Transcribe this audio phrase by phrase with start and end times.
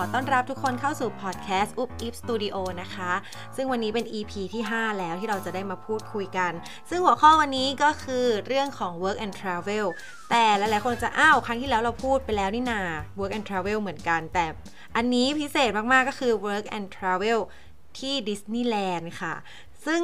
[0.00, 3.12] อต้อนรับทุกคนเข้าสู่พอดแคสต์อุบอิฟสตูดิโอนะคะ
[3.56, 6.52] ซึ่งวันนี้เป็น EP ที่ 5 แล้วที่เราจะได้มาพูดคุยกัน
[6.90, 9.86] ซึ่งหัวข้อวันนี้ก็คือเรื่องของ work and travel
[10.30, 12.80] แต่หลายๆคนจะอ้าวครั้งที่แล้วเราพูดไปแล้วนี่นา
[13.18, 14.46] work and travel เหมือนกัน แต่
[14.96, 17.38] อันนี้พิเศษมากๆก็คือ work and travel
[17.98, 19.34] ที่ดิสนีย์แลนด์ค่ะ
[19.86, 20.02] ซึ่ง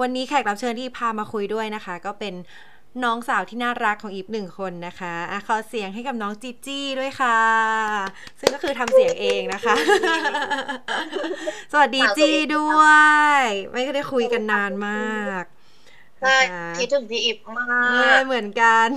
[0.00, 2.34] วันนี้แขกรับเชิญที่พามาคุยด้วยนะคะ ก็เป็น
[3.04, 7.40] น้องสาวที่น่ารักของอีฟหนึ่งคนนะคะอะขอเสียงให้กับน้องจีจี้ด้วยค่ะ
[8.40, 9.74] ซึ่งก็คือทำเสียงเองนะคะ
[11.72, 12.82] สวัสดีจี้ด้ว
[13.40, 13.42] ย
[13.72, 15.44] ไม่ได้คุยกันนานมาก
[16.20, 18.88] ใช่นะคะคิดถึงพี่อิบมาเออกเหมือนกัน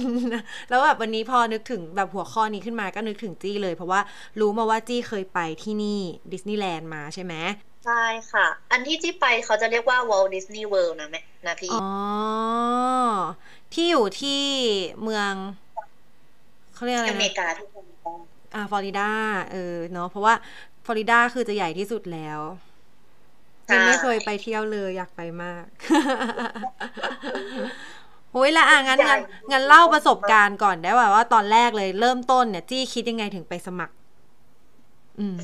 [0.69, 3.99] แล้วแบบวันนี้พอนึกถึงแบบหัวข้อนี้ขึ้นมาก็นึกถึงจี้เลย เพราะว่า
[4.39, 6.01] รู้มาว่าจี้เคยไปที่นี่
[6.31, 7.35] ดิสนีย์แลนด์มาใช่ไหม
[7.85, 11.87] ใช่ค่ะ อันที่ที่ไปเขาจะเรียกว่า Walt Disney World นะแม่นะพี่อ๋อ
[13.73, 14.41] ที่อยู่ที่
[15.01, 15.33] เมือง
[16.73, 18.17] เขาเรียกอะไรที่อเมนะริกาที่ผมต้อง
[18.53, 19.09] อ่าฟลอริดา
[19.51, 20.35] เออเนาะเพราะว่า
[20.85, 22.39] ฟลอริดาคือจะใหญ่ที่สุดแล้ว
[23.73, 25.65] ยังไม่เคยไปเที่ยวเลยอยากไปมาก
[28.33, 33.93] โอ้ยและอะงั้นงั้นงั้นเล่าประสบการณ์ก่อนได้ว่าว่าตอนแรกเลยเริ่มต้นเนี่ย จี้คิดยังไงถึงไปสมัคร
[35.19, 35.37] อืม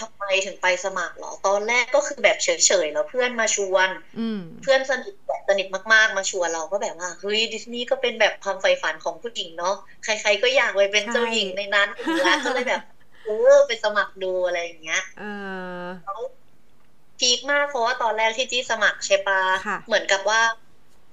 [0.08, 2.48] ำไมถึงไปสมัครเหรอ ตอนแรกก็คือแบบเฉ
[2.84, 9.74] ยๆแล้วเพื่อนมาชวนอืมเพื่อนสนิทแบบสนิทมากๆมาชวนเราก็แบบว่าเฮ้ยดิสนีย์ก็เป็นแบบความใฝ่ฝันของผู้หญิงเนาะ
[10.04, 12.82] ใคร ๆ ก็อยากไปเป็นเจ้าหญิงในนั้นอยู่แล้วก็เลยแบบ
[13.24, 15.24] เออไปสมัครดูอะไรอย่างเงี้ยเอ
[15.82, 16.20] อแล้ว
[17.18, 20.40] พีคมากเพราะว่าตอนแรกที่จี้สมัครใช่ปะค่ะเหมือนกับว่า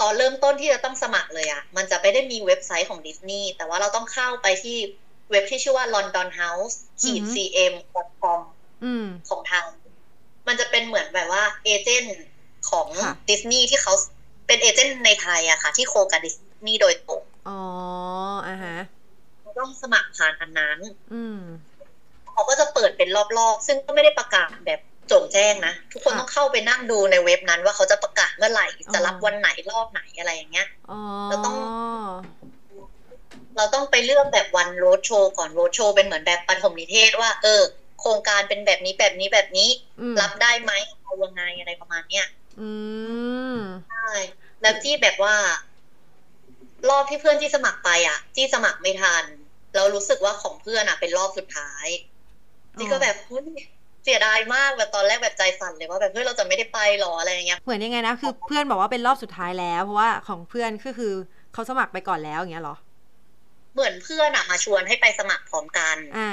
[0.02, 4.78] ตอนเริ่มต้นที่จะต้องสมัครเลยอะมันจะไม่ได้มีเว็บไซต์ของดิสนีย์แต่ว่าเราต้องเข้าไปที่
[5.32, 7.74] เว็บที่ชื่อว่า London House ขีด cm
[8.22, 8.55] com อืม
[9.30, 9.64] ของทาง
[10.48, 12.18] มันจะเป็นเหมือนแบบว่า เอเจนต์
[12.70, 13.94] ของค่ะดิสนีย์ที่เขา
[14.48, 17.60] เป็นเอเจนต์ในไทยอะค่ะ ที่โคกับดิสนีย์โดยตรง อ๋อ
[18.48, 18.78] อะฮะ
[19.60, 20.80] ต้องสมัครผ่านอันนั้น
[21.14, 21.38] อืม
[22.34, 31.00] เขาก็จะเปิดเป็นรอบๆ ซึ่งก็ไม่ได้ประกาศแบบโจ่งแจ้งนะ ทุกคนค่ะต้องเข้าไปนั่งดูในเว็บนั้นว่าเขาจะประกาศเมื่อไหร่ จะรับอ๋อวันไหนรอบไหนอะไรอย่างเงี้ยอ๋อ
[31.30, 31.56] เราต้อง
[33.58, 37.62] เราต้องไปเลือกแบบวันโรดโชว์ก่อนโรดโชว์เป็นเหมือนแบบปฐมนิเทศว่า เออ
[38.00, 39.70] โครงการเป็นแบบนี้แบบนี้แบบนี้
[40.00, 40.72] อืมรับได้ไหม
[41.04, 42.26] เอายังไงอะไรประมาณเนี้ย
[42.60, 42.70] อื
[43.56, 43.58] ม
[43.90, 44.12] ใช่
[44.62, 45.36] แล้วที่แบบว่า
[46.90, 49.26] รอบที่เพื่อนที่สมัครไปอะที่สมัครไม่ทัน
[49.76, 51.88] เรารู้สึกว่าของเพื่อนอะ เป็นรอบสุดท้าย
[52.78, 53.46] ที่ก็แบบเฮ้ย
[54.04, 61.14] เสียดายมากแบบตอนแรกแบบใจสั่นเลยว่าแบบเฮ้ยเราจะไม่ได้ไปหรออะไรอย่างเงี้ยเหมือนยังไงนะคือเพื่อนบอกว่าเป็นรอบสุดท้ายแล้วเพราะว่าของเพื่อนก็คือ
[61.54, 62.76] เขาสมัครไปก่อนแล้วอย่างเงี้ยเหรอ
[63.74, 66.30] เหมือนเพื่อนอะมาชวนให้ไปสมัครพร้อมกัน อ่า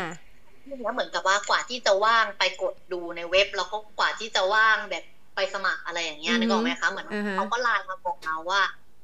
[0.82, 5.02] แล้วเหมือนกับว่ากว่าที่จะว่างไปกดดูในเว็บ แล้วก็กว่าที่จะว่างแบบ
[5.34, 8.62] ไปสมัครอะไรอย่างเงี้ยอือฮึนึกออกไหมคะเหมือนอือฮะเขาก็ไลน์มาบอกเราว่า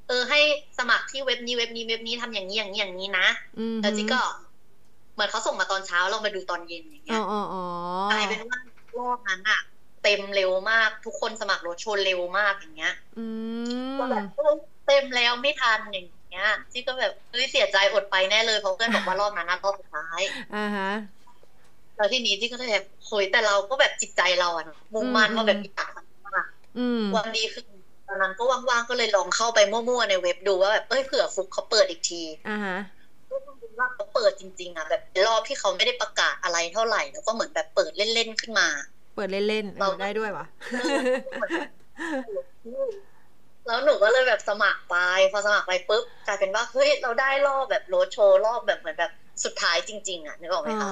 [0.09, 0.41] เออให้
[0.79, 3.27] สมัครที่เว็บนี้เว็บนี้เว็บนี้ทำอย่างนี้อย่างนี้อย่างนี้นะ
[3.59, 4.21] อืมแล้วจิ๊กก็
[5.13, 7.59] เหมือนเขาส่งมาตอนเช้าเรามาดูตอนเย็นอย่างเงี้อ๋อยอ๋ออ๋อ
[8.11, 8.59] กลายเป็นว่า
[8.99, 9.59] รอบนั้นอะ
[10.03, 13.21] เต็มเร็วมากทุกคนสมัครรถชนเร็วมากอย่างเงี้ยอื
[13.99, 14.53] ก็มแบบเออ
[14.87, 21.18] เต็มแล้วไม่ทันอย่างเงี้ยจิ๊กก็แบบเฮ้ยเสียใจอดไปแน่เลยเพราะเพื่อนบอกว่ารอบนั้นนะรอบสุดท้ายอ่าฮะ
[21.99, 25.99] แล้วทีนี้จิ๊กก็เลยแบบโหยแต่เราก็แบบจิตใจเราอะเนอะมุ่งมั่นอืมว่าแบบอยากส
[26.37, 27.63] มัครอืมวันดีคือ
[28.07, 32.75] ตอนนั้นก็ว่างๆก็เลยลองเข้าไปมั่วๆในเว็บดูว่าแบบเอ้ยเผื่อฟุกเขาเปิดอีกทีอ่าฮะ
[33.31, 38.69] ก็รู้ว่าเขาเปิดจริง ๆอะแบบรอบที่เขาไม่ได้ประกาศอะไรเท่าไหร่แล้วก็เหมือนแบบเปิดเล่นๆขึ้นมา
[39.15, 40.45] เปิดเล่นๆเอเราอได้ด้วยวะ
[43.67, 44.95] แล้วหนูก็เลยแบบสมัครไป
[45.33, 49.11] พอสมัครไปปุ๊บกลายเป็นว่าเฮ้ยเราได้รอบแบบโรดโชว์รอบแบบเหมือนแบบ
[49.45, 50.91] สุดท้ายจริง ๆอะนึกออกไหมอ๋อคะ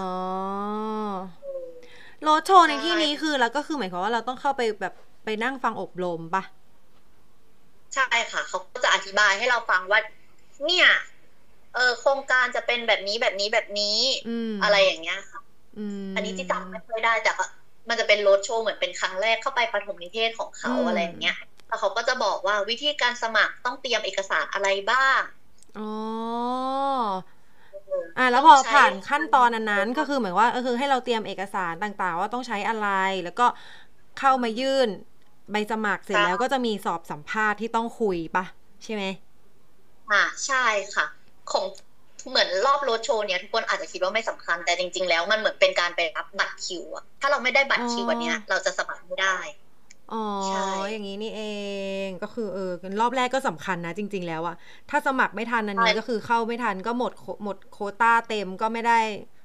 [2.22, 6.42] โรดโชว์ในที่นี้คือแล้วก็คือหมายความว่าเราต้องเข้าไปแบบไปนั่งฟังอบรมปะ
[7.94, 8.02] ใช่
[8.32, 10.00] ค่ะ เขาก็จะอธิบายให้เราฟังว่า
[10.64, 10.86] เนี่ย
[11.72, 15.40] เออโครงการจะเป็นแบบนี้แบบนี้แบบนี้อืมอะไรอย่างเงี้ยค่ะ
[15.78, 17.44] มอันนี้ที่จำไม่ค่อยได้แต่ก็
[17.88, 21.34] มันจะเป็นโรดโชว์เหมือนเป็นครั้งแรกเข้าไปปฐมนิเทศของเขาอืมอะไรอย่างเงี้ย
[21.68, 25.20] แล้วเขาก็จะบอกว่าวิธีการสมัครต้องเตรียมเอกสารอะไรบ้าง
[25.76, 25.84] อ๋อ
[28.16, 32.84] อะแล้วพอผ่านขั้นตอนนั้นๆก็คือเหมือนว่าก็คือให้เราเตรียมเอกสารต่างๆ ว่าต้องใช้อะไร
[33.24, 33.46] แล้วก็
[34.14, 34.88] เข้ามายื่น
[35.52, 38.44] ใบสมัครเสร็จแล้วก็จะมีสอบสัมภาษณ์ที่ต้องคุยปะ
[38.84, 39.04] ใช่ไหม
[40.10, 41.04] อ่าใช่ค่ะ
[41.50, 41.64] ของ
[42.30, 49.36] เหมือนรอบโรดโชว์เนี่ยทุกคนอาจจะคิดว่าไม่สำคัญแต่จริง ๆ แล้วมันเหมือนเป็นการไปรับบัตรคิวอะถ้าเราไม่ได้บัตรคิววันเนี้ยเราจะสมัครไม่ได้
[50.08, 50.16] อ๋อ
[50.46, 50.58] ใช่
[50.90, 51.40] อย่างนี้นี่เอ
[52.06, 52.62] ง ก็คือเออ
[53.00, 54.54] รอบแรกก็สำคัญนะจริง ๆ แล้วอะ
[54.88, 58.92] ถ้าสมัครไม่ทันอันนี้ก็คือเข้าไม่ทันก็หมดโคหมดโควต้าเต็มก็ไม่ได้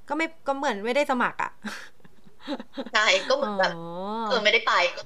[0.08, 1.50] ก็ไม่ก็เหมือนไม่ได้สมัครอะ
[2.92, 3.82] ใช่ก็เหมือนแบบอ๋อ
[4.26, 5.02] เออไม่ได้ไปก็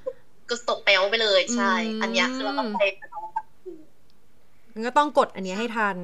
[0.48, 2.78] ก็ตกแปลวไปเลย ใช่ อืม อันเนี้ยคือเราต้องไป
[3.10, 3.78] เอาบัตรคิว
[4.74, 5.98] งั้นก็ต้องกดอันเนี้ยให้ทัน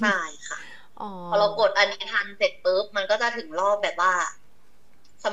[0.00, 0.08] ใช่
[0.48, 0.58] ค่ะ
[1.00, 4.12] อ๋อ พอเรากดอันนี้ทันเสร็จปุ๊บมันก็จะถึงรอบแบบว่า
[5.22, 5.26] ส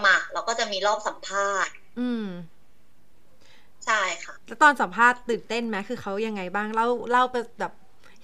[0.71, 2.25] มีรอบสัมภาษณ์ อืม
[3.89, 7.71] ใช่ค่ะ แล้วตอนสัมภาษณ์ตื่นเต้นไหมคือเขายังไงบ้างเล่าเล่าไปแบบ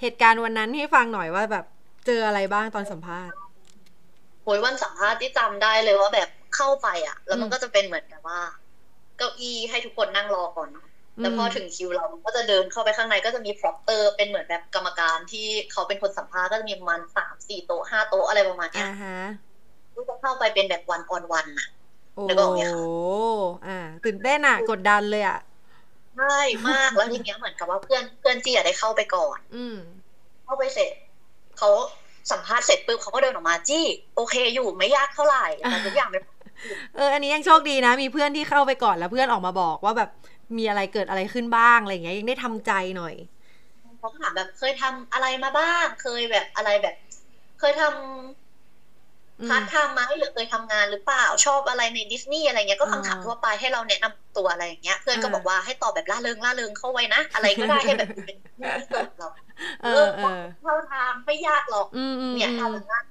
[0.02, 1.66] เหตุการณ์วันนั้นให้ฟังหน่อยว่าแบบ
[2.06, 3.36] เจออะไรบ้างตอนสัมภาษณ์
[4.44, 8.42] โหยวันสัมภาษณ์ที่จำได้เลยว่าแบบเข้าไปอะ แล้วมันอืมก็จะเป็นเหมือนกับว่า
[9.18, 10.88] เก้าอี้ให้ทุกคนนั่งรอก่อนเนอะ
[11.22, 19.12] แล้วพอมถึงคิวเราก็จะเดินเข้าไปข้างในก็จะมีพร็อพเตอร์เป็นเหมือนแบบกรรมการที่เขาเป็นคนสัมภาษณ์ก็จะมีประมาณสามสี่โต๊ะห้าโต๊ะอะไรประมาณเนี้ยอ่าฮะ
[19.96, 21.68] ก็จะเข้าไปเป็นแบบวันออนวันอะ
[22.16, 22.82] โอ้นึกออกไหมคะ
[23.66, 25.38] อ่า ตื่นเต้นอะกดดันเลยอะ
[26.16, 26.38] ใช่
[26.70, 29.76] มากแล้วทีเนี้ยเหมือนกับว่าเพื่อนเพื่อนจีอะได้เข้าไปก่อน อืม
[30.46, 30.92] เข้าไปเสร็จ
[31.58, 31.70] เขา
[32.32, 33.86] สัมภาษณ์เสร็จปุ๊บเขาก็เดินออกมาจี้
[34.16, 36.22] โอเคอยู่ไม่ยากเท่าไหร่แต่ทุกอย่างเป็น
[36.96, 40.10] เอออันนี้ยังโชคดีนะ มีเพื่อนที่เข้าไปก่อนแล้วเพื่อนออกมาบอกว่าแบบ
[40.58, 43.14] มีอะไรเกิดอะไรขึ้นบ้างอะไรอย่างเงี้ยยังได้ทำใจหน่อย
[44.00, 46.96] เขาก็ถามแบบเคยทำอะไรมาบ้าง เคยแบบอะไรแบบ
[47.60, 48.45] เคยทำอืม
[49.48, 58.38] พาร์ทไทม์ไหมหรือเคยทำงานหรือเปล่าชอบอะไรในดิสนีย์อะไรเงี้ยก็คำถามอ่าทั่วไปให้เราแนะนำตัวอะไรอย่างเงี้ย เพื่อนก็อ่าบอกว่าให้ตอบแบบร่าเริงร่าเริงเข้าไว้นะ อะไรก็ได้ให้แบบเป็น
[58.74, 59.26] ที่สุดเรา
[59.82, 60.24] เออเออ
[60.60, 63.04] เข้าทางไม่ยากหรอกอืมอืมเนี่ยอืมทำงาน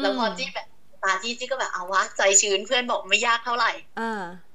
[0.00, 0.66] แล้วพอจี้แบบ
[1.02, 4.49] ตาจี้จี้ก็แบบเอาวะใจชื้นเพื่อนบอกไม่ยากเท่าไหร่เออ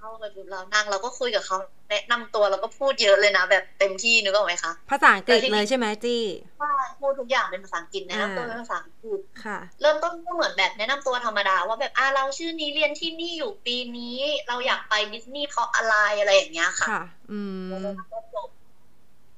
[0.00, 1.56] เข้าไปปุ๊บเรานั่งเราก็คุยกับเขา
[1.90, 6.22] แนะนำตัวเราก็พูดเยอะเลยนะแบบเต็มที่นึกออกไหมคะภาษาอังกฤษเลยใช่ไหมจี้
[6.58, 14.18] ใช่พูดทุกอย่างเป็นภาษาอังกฤษแนะนำตัวอ่าเป็นภาษาอังกฤษค่ะ เริ่มต้นก็เหมือนแบบแนะนำตัวธรรมดา ว่าแบบอ่าเราชื่อนี้เรียนที่นี่อยู่ปีนี้
[14.48, 18.48] เราอยากไปดิสนีย์เพราะอะไรอะไรอย่างเงี้ยค่ะค่ะอืมแล้วก็จบ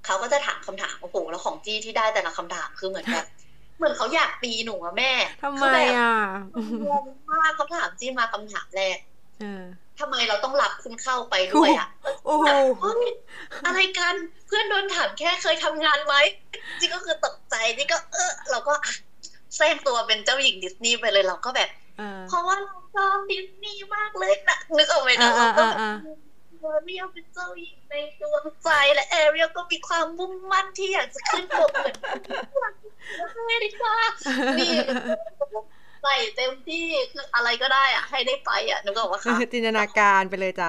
[0.04, 3.26] เขาก็จะถามคำถามโอ้โหแล้วของจี้ที่ได้แต่ละคำถามคือเหมือนแบบ
[3.76, 5.12] เหมือนเขาอยากตีหนูอะแม่
[5.42, 6.16] ทำไมคือแบบอะ
[6.86, 8.98] งงมากเขาถามจี้มาคำถามแรก
[9.40, 9.64] เออ
[10.00, 11.88] ทำไมเราต้องรับคุณเข้าไปด้วยอะ
[12.24, 12.46] โอ้โห
[12.82, 13.04] เฮ้ย
[13.66, 14.14] อะไรกัน
[14.46, 16.14] เพื่อนโดนถามแค่เคยทำงานไหม
[16.78, 18.92] จี้ก็คือตกใจจี้ก็เออ เราก็อะ
[19.56, 21.68] แซงตัวเป็นเจ้าหญิงดิสนีย์ไปเลยเราก็แบบ
[21.98, 31.96] เออเพราะว่าเราชอบดิสนีย์มากเลยนะนึกออกไหมนะอ่าเราก็แบบอ่าเออเรียลเป็นเจ้าหญิงในดวงใจและแอเรียลก็มีความมุ่งมั่นที่อยากจะขึ้นบกเหมือน
[33.38, 33.94] อเมริกา
[34.58, 34.72] นี่
[36.02, 40.68] ใส่เต็มที่คืออะไรก็ได้อะให้ได้ไปอะนึกออกว่าค่ะจินตนาการไปเลยจ้ะ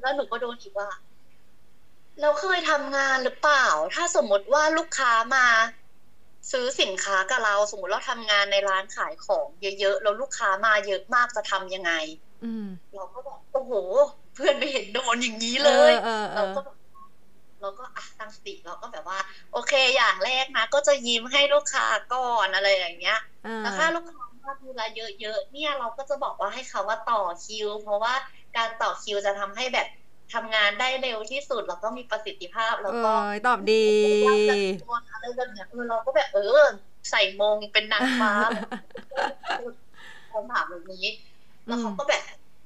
[0.00, 0.88] แล้วหนูก็โดนอีกว่า
[2.20, 5.46] เราเคยทำงานหรือเปล่า ถ้าสมมติว่าลูกค้ามา
[6.50, 11.92] ซื้อสินค้ากับเรา สมมติเราทำงานในร้านขายของเยอะๆแล้วลูกค้ามาเยอะมากจะทำยังไง
[12.42, 12.64] อืม
[12.94, 13.74] เราก็บอกโอ้โห
[14.34, 16.76] เพื่อนไม่เห็นโดนอย่างนี้เลยเออเอเราอก็แบบ
[17.60, 19.18] เราก็อะตั้งสติเราก็แบบว่า
[19.50, 28.14] โอเคอย่างแรกนะ ก็จะยิ้มให้ลูกค้าก่อนอะไรอย่างเงี้ยเออแล้วถ้าลูกค้า มาเวลาเยอะๆเนี่ยเราก็จะบอกว่าให้เขาว่าต่อคิว เพราะว่า
[28.56, 29.86] การต่อคิวจะทำให้แบบ
[30.32, 33.10] ทำงานได้เร็วที่สุดแล้วก็มีประสิทธิภาพแล้วเอก็อ
[33.42, 34.52] ตอบดี
[35.12, 36.40] อะไรแบบเนี้ยเออเราก็แบบเออ
[37.10, 38.32] ใส่มงเป็นนางฟ้า
[40.30, 41.06] คำถามแบบนี้
[41.66, 42.22] แล้วเขาก็แบบ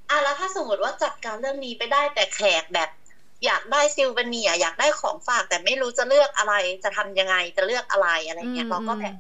[0.09, 2.88] อะแล้วถ้าสมมติว่าจัดการเรื่องนี้ไปได้แต่แขกแบบ
[3.44, 6.53] อยากได้ซิลเวเนียร์อยากได้ของฝากแต่ไม่รู้จะเลือกอะไร
[6.85, 9.15] จะทำยังไงจะเลือกอะไรอะไรเงี้ยเราก็แบบ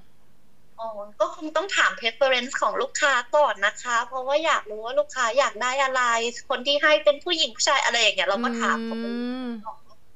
[0.78, 0.88] อ๋อ
[1.20, 6.02] ก็คงต้องถาม preference ของลูกค้าก่อนนะคะ เพราะว่าอยากรู้ว่าลูกค้าอยากได้อะไร
[6.48, 9.44] คนที่ให้เป็นผู้หญิงผู้ชายอะไรอย่างเงี้ยเราก็ถามเขาไปอืม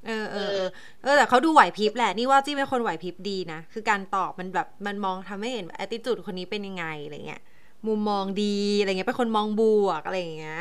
[0.06, 0.68] เออเออเออ
[1.02, 7.40] เออแต่เขาดูไหวพริบแหละนี่ว่าจี้เป็นคนไหวพริบดีนะ คือการตอบมันแบบมันมองทำให้เห็นแอตติจูดคนนี้เป็นยังไงอะไรเงี้ย
[7.86, 8.44] มุมมองดี
[8.78, 10.58] อะไรเงี้ยเป็นคนมองบวกอะไรอย่างเงี้ย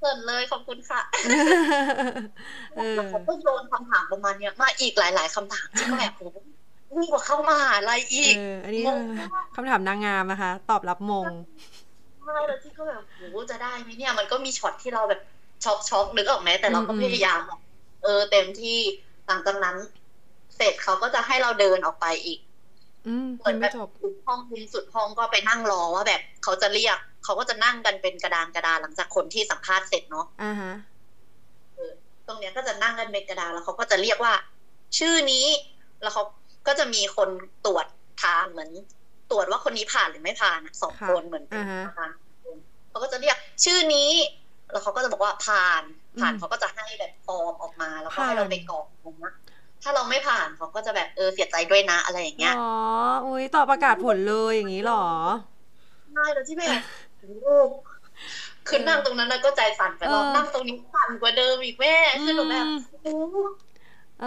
[0.00, 1.00] เกินเลยขอบคุณค่ะ
[2.74, 6.36] เออแล้วเขาก็โยนคำถามประมาณเนี้ยมาอีกหลาย ๆคำถามที่ก็แบบโอ้โห
[6.94, 8.30] ยิ่งกว่าเข้ามาหาอะไรอีกเออ
[8.64, 8.82] อันนี้
[9.54, 11.28] คำถามนางงามนะคะ ตอบรับมง
[12.18, 13.20] ใช่แล้วที่ก็แบบโห
[13.50, 15.20] จะได้ไหมเนี่ย มันก็มีช็อตที่เราแบบ
[15.64, 17.60] ช็อกช็อกนึกออกไหมแต่เราก็อืมพยายามแบบ
[18.00, 18.70] เออ เต็มที่
[19.26, 19.76] หลังจากนั้น
[20.56, 22.38] เสร็จเขาก็จะให้เราเดินออกไปอีก
[23.04, 23.88] อืมเหมืยัอนงแบไม่บจบ
[24.26, 30.68] ห้องมุมสุดห้องก็ไปนั่งรอว่าแบบเขาจะเรียก เขาก็จะนั่งกันเป็นกระดานกระดานหลังจากคนที่สัมภาษณ์เสร็จเนาะอ่าฮะ
[32.26, 34.32] ตรงเนี้ยก็จะนั่งกันเป็นกระดานแล้วเขาก็จะเรียกว่า
[34.98, 35.46] ชื่อนี้
[36.00, 36.22] แล้วเขา
[36.66, 37.28] ก็จะมีคน
[37.66, 37.86] ตรวจ
[38.22, 38.70] ทางเหมือน
[39.30, 42.08] ตรวจว่าคนนี้ผ่านหรือไม่ผ่านอะสองค่ะคนเหมือนเป็นอ่าฮะนะคะ
[42.90, 44.10] เขาก็จะเรียกชื่อนี้
[44.70, 45.82] แล้วเขาก็จะบอกว่าผ่าน
[46.20, 49.32] ผ่านอืมเขาก็จะให้แบบฟอร์มออกมา แล้วก็ผ่านให้เราไปกรอกตรงนะ
[49.82, 52.70] ถ้าเราไม่ผ่านเขาก็จะแบบเออเสียใจด้วยนะอะไรอย่างเงี้ยอ๋อ
[53.26, 55.04] อุ้ยตอบประกาศผลเลยอย่างนี้หรอ
[56.12, 56.80] ใช่แล้วที่แบบ
[57.18, 57.48] โอ้โห
[58.68, 63.36] คือนั่งตรงนั้นแล้วก็ใจสั่นไปรอบเออนั่งตรงนี้สั่นกว่าเดิมอีกแม่คือหนูแบบอืมโอ้โห
[64.20, 64.26] เออ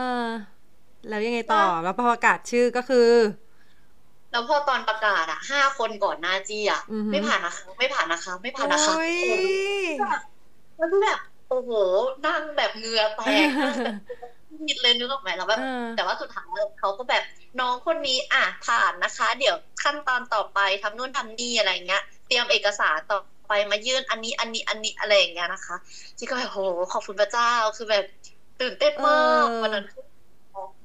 [1.07, 2.97] แล้วยังไงต่อแล้วพอประกาศชื่อก็คือ
[4.31, 9.47] แล้วพอตอนประกาศอะห้าคนก่อนหน้าจี้อะอือหือไม่ผ่านนะคะไม่ผ่านนะคะ ไม่ผ่านนะคะโอ้ย
[10.77, 11.71] แล้วก็แบบโอ้โห
[12.25, 13.95] นั่งแบบเหงื่อแตกนั่งแบบ
[14.67, 16.45] นิดเลยนึกออกไหมแล้วแบบเออแต่ว่าสุดท้าย
[16.79, 17.23] เขาก็แบบ
[17.59, 25.75] น้องคนนี้อะผ่านนะคะ เดี๋ยวขั้นตอนต่อไปทำนู่นทำนี่อะไรเงี้ย เตรียมเอกสารต่อไปมายื่นอันนี้อันนี้อันนี้อะไรอย่างเงี้ยนะคะ
[26.17, 26.59] จี้ก็แบบโห
[26.91, 27.45] ขอบคุณพระเจ้า
[27.75, 28.03] คือแบบ
[28.57, 29.13] ตื่นเต้นมา
[29.45, 30.14] กเออวันนั้นคือช็อก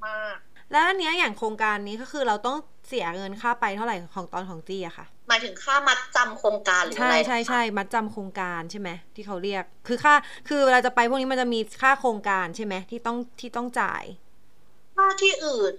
[0.06, 0.36] มาก
[0.70, 2.56] แล้วอันเนี้ยอย่างโครงการนี้ก็คือเราต้อง
[2.88, 10.14] เสียเงินค่าไปเท่าไหร่ของตอนของจี้อะค่ะ หมายถึงค่ามัดจำโครงการหรือใช่อะไรใช่ใช่มัดจำโครงการใช่ไหมที่เขาเรียก คือค่า
[10.48, 14.04] คือเวลาจะไปพวกนี้มันจะมีค่าโครงการใช่ไหมที่ต้องที่ต้องจ่าย
[14.96, 15.74] ค่าที่อื่น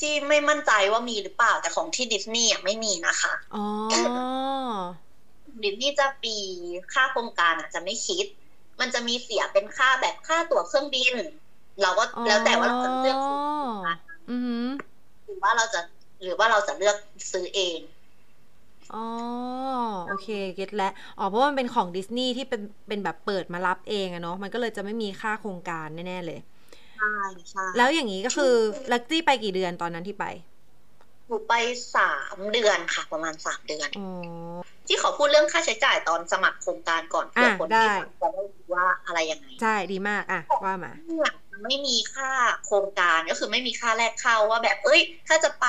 [0.00, 3.66] จี้ไม่มั่นใจว่ามีหรือเปล่าแต่ของที่ดิสนีย์อะไม่มีนะคะอ๋อ
[5.62, 6.36] ดิสนีย์จะปี
[6.92, 8.26] ค่าโครงการอะจะไม่คิด
[8.80, 11.14] มันจะมีเสียเป็นค่าแบบค่าตั๋วเครื่องบิน
[11.80, 13.38] เราก็แล้วแต่ว่าเราจะเลือกซื้อ
[14.30, 14.66] อือหือ
[15.24, 15.80] หรือว่าเราจะ
[16.22, 16.96] หรือว่าเราจะเลือก
[17.32, 17.78] ซื้อเอง
[18.92, 19.04] อ๋อ
[20.06, 26.38] โอเคเก็ตแล้วอ๋อเพราะว่ามันเป็นของดิสนีย์ที่เป็นเป็นแบบเปิดมารับเองอะเนาะมันก็เลยจะไม่มีค่าโครงการแน่ๆเลย
[26.94, 27.06] ใช่
[27.50, 28.54] ใช่แล้วอย่างนี้ก็คือ
[28.92, 30.24] ลักจี้ไปกี่เดือนตอนนั้นที่ไป
[31.28, 31.54] หนูไป
[31.96, 34.08] สามเดือนค่ะ ประมาณสามเดือนอ๋อ
[34.86, 41.30] ที่ขอพูดเรื่องค่าใช้จ่ายตอนสมัครโครงการก่อนเพื่ออะคนได้ที่ฟังจะได้รู้ว่าอะไรยังไง ใช่ดีมากอะว่ามาเนี่ย
[41.64, 42.30] ไม่มีค่า
[42.64, 45.66] โครงการก็คือไม่มีค่าแรกเข้าว่าแบบ เอ้ย ถ้าจะไป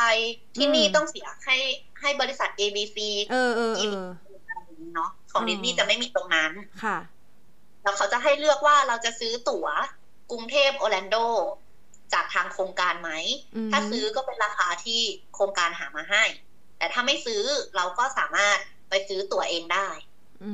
[0.57, 1.57] ที่นี่อืมต้องเสียให้
[2.01, 2.97] ให้บริษัท ABC
[3.31, 4.03] เออเออเออ
[4.93, 6.51] เนาะของอ๋อดิสนีย์จะไม่มีตรงนั้น
[6.83, 6.97] ค่ะ
[7.83, 9.67] แล้วเขาจะให้เลือกว่าเราจะซื้อตั๋ว
[10.31, 11.15] กรุงเทพโอร์แลนโด
[12.13, 13.09] จากทางโครงการไหม
[13.53, 15.01] อืมถ้าซื้อก็เป็นราคาที่
[15.33, 16.23] โครงการหามาให้
[16.77, 17.43] แต่ถ้าไม่ซื้อ
[17.75, 18.57] เราก็สามารถ
[18.89, 19.89] ไปซื้อตั๋วเองได้
[20.41, 20.45] อื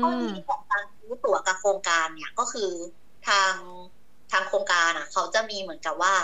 [0.00, 2.70] ข้อมดีของการซื้อตั๋วกับโครงการเนี่ยก็คือ
[3.22, 3.56] ทาง
[4.30, 6.14] ทางโครงการอะ เขาจะมีเหมือนกับว่า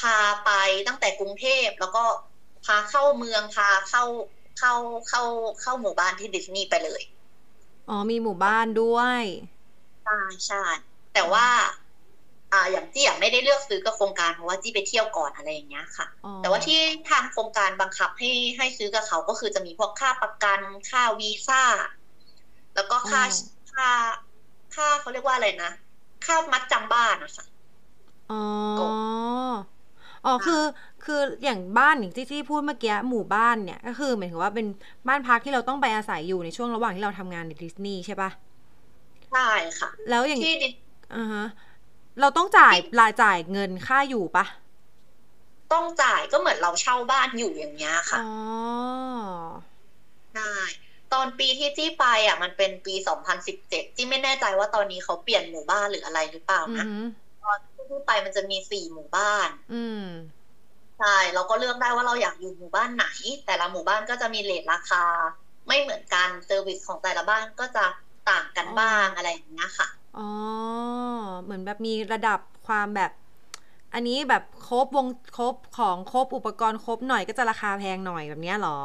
[0.00, 0.50] พาไป
[0.86, 2.04] ตั้งแต่กรุงเทพแล้วก็
[2.64, 4.02] พาเข้าเมืองพาเข้า
[4.58, 4.72] เข้า
[5.08, 5.22] เข้า
[5.60, 7.02] เข้าหมู่บ้านที่ดิสนีย์ไปเลย
[7.88, 9.22] อ๋อมีหมู่บ้านด้วย
[10.02, 10.12] ใช่
[10.46, 10.56] ใช่
[11.12, 11.46] แต่ว่า
[12.54, 16.78] อ่าอย่างจี้อะไม่ได้เลือกซื้อกับโครงการเพราะว่าจี้ไปเที่ยวก่อนอะไรอย่างเงี้ยค่ะอ๋อแต่ว่าที่
[17.10, 21.62] ทางโครงการบังคับให้ให้ซื้อกับเขาก็คือจะมีพวกค่าประกันค่าวีซ่า
[22.74, 23.22] แล้วก็ค่า
[23.72, 23.86] ค่า
[24.72, 25.70] ค่าเขาเรียกว่าอะไรนะ
[26.22, 27.44] ค่ามัดจำบ้านนะคะ
[28.28, 28.34] อ๋อ
[28.76, 28.94] กบ
[30.24, 30.54] อ๋อค่ะคือ
[31.02, 34.66] คืออย่างบ้านอย่างที่ที่พูดเมื่อกี้หมู่บ้านเนี่ย ก็คือหมายถึงว่าเป็น
[35.08, 38.30] บ้านพักที่เราต้องไปอาศัยอยู่ในช่วงระหว่างที่เราทำงานในดิสนีย์ใช่ปะ
[39.30, 39.40] ใช่
[39.78, 40.66] ค่ะ แล้วอย่างที่ดิ
[41.10, 41.42] อ่าฮะ
[42.20, 44.44] เราต้องจ่ายรายจ่ายเงินค่าอยู่ปะ
[45.72, 48.20] ต้องจ่ายก็เหมือนเราเช่าบ้านอยู่อย่างเงี้ยค่ะอ๋อ
[50.32, 50.42] ใช่
[51.10, 57.04] ตอนปีที่จี้ไปอะ มันเป็นปี2017จี้ไม่แน่ใจว่าตอนนี้เขาเปลี่ยนหมู่บ้านหรืออะไรหรือเปล่าอืนะม
[57.40, 57.58] ตอน
[57.90, 60.00] ที่ไปมันจะมีสี่หมู่บ้าน อืม
[60.98, 63.02] ใช่เราก็เลือกได้ว่าเราอยากอยู่หมู่บ้านไหน
[63.44, 64.96] แต่ละหมู่บ้านก็จะมี rate ราคา
[65.68, 67.80] ไม่เหมือนกัน service ของแต่ละบ้านก็จะ
[68.24, 70.22] ต่างกันบ้างอะไรอย่างเงี้ยค่ะ อ๋อ
[71.42, 73.10] เหมือนแบบมีระดับความแบบ
[73.94, 78.78] อันนี้แบบครบวงครบของครบอุปกรณ์ครบหน่อยก็จะราคาแพงหน่อยแบบเนี้ยเหรอ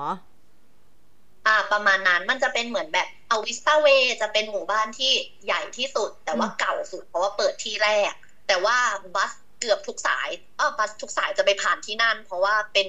[1.45, 3.87] อ่า ประมาณนั้นมันจะเป็นเหมือนแบบเอา Vista Way
[4.21, 5.11] จะเป็นหมู่บ้านที่
[5.45, 8.13] ใหญ่ที่สุด แต่ว่าอืมเก่าสุดเพราะว่าเปิดที่แรก
[8.47, 8.77] แต่ว่า
[9.15, 12.87] bus เกือบทุกสายอ้าว bus ทุกสายจะไปผ่านที่นั่น เพราะว่าเป็น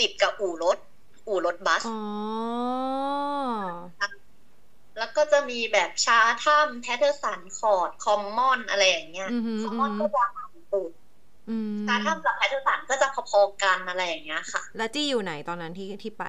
[0.00, 0.78] ติดกับอู่รถ
[1.28, 1.90] อู่รถบัสอ๋อ
[5.00, 10.92] แล้วก็จะมีแบบ Chatham Patterson Court Commons อะไรอย่างเงี้ยอือหือ Commons อืมอือหือก็จะห่างสุด
[11.48, 16.24] อืม Chatham กับ Patterson ก็จะพอๆกันอะไรอย่างเงี้ยค่ะ แล้วจี้อยู่ไหนตอนนั้นที่ที่ไป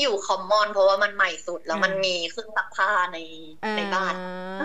[0.00, 3.16] อยู่ Commons เพราะว่ามันใหม่สุดแล้วอ่ามันมันมีเครื่องซักผ้าใน
[3.76, 4.14] ในบ้าน
[4.58, 4.62] อ่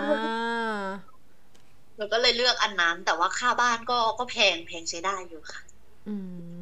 [1.96, 5.60] หนูก็เลยเลือกอันนั้น แต่ว่าค่าบ้านก็ก็แพงแพงใช้ได้อยู่ค่ะ
[6.06, 6.53] อืม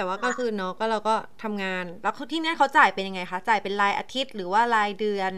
[0.00, 5.32] แต่ว่าก็คือเนาะก็เราก็ทำงาน แล้วที่เนี่ยเขาจ่ายเป็นยังไงคะ จ่ายเป็นรายอาทิตย์หรือว่ารายเดือน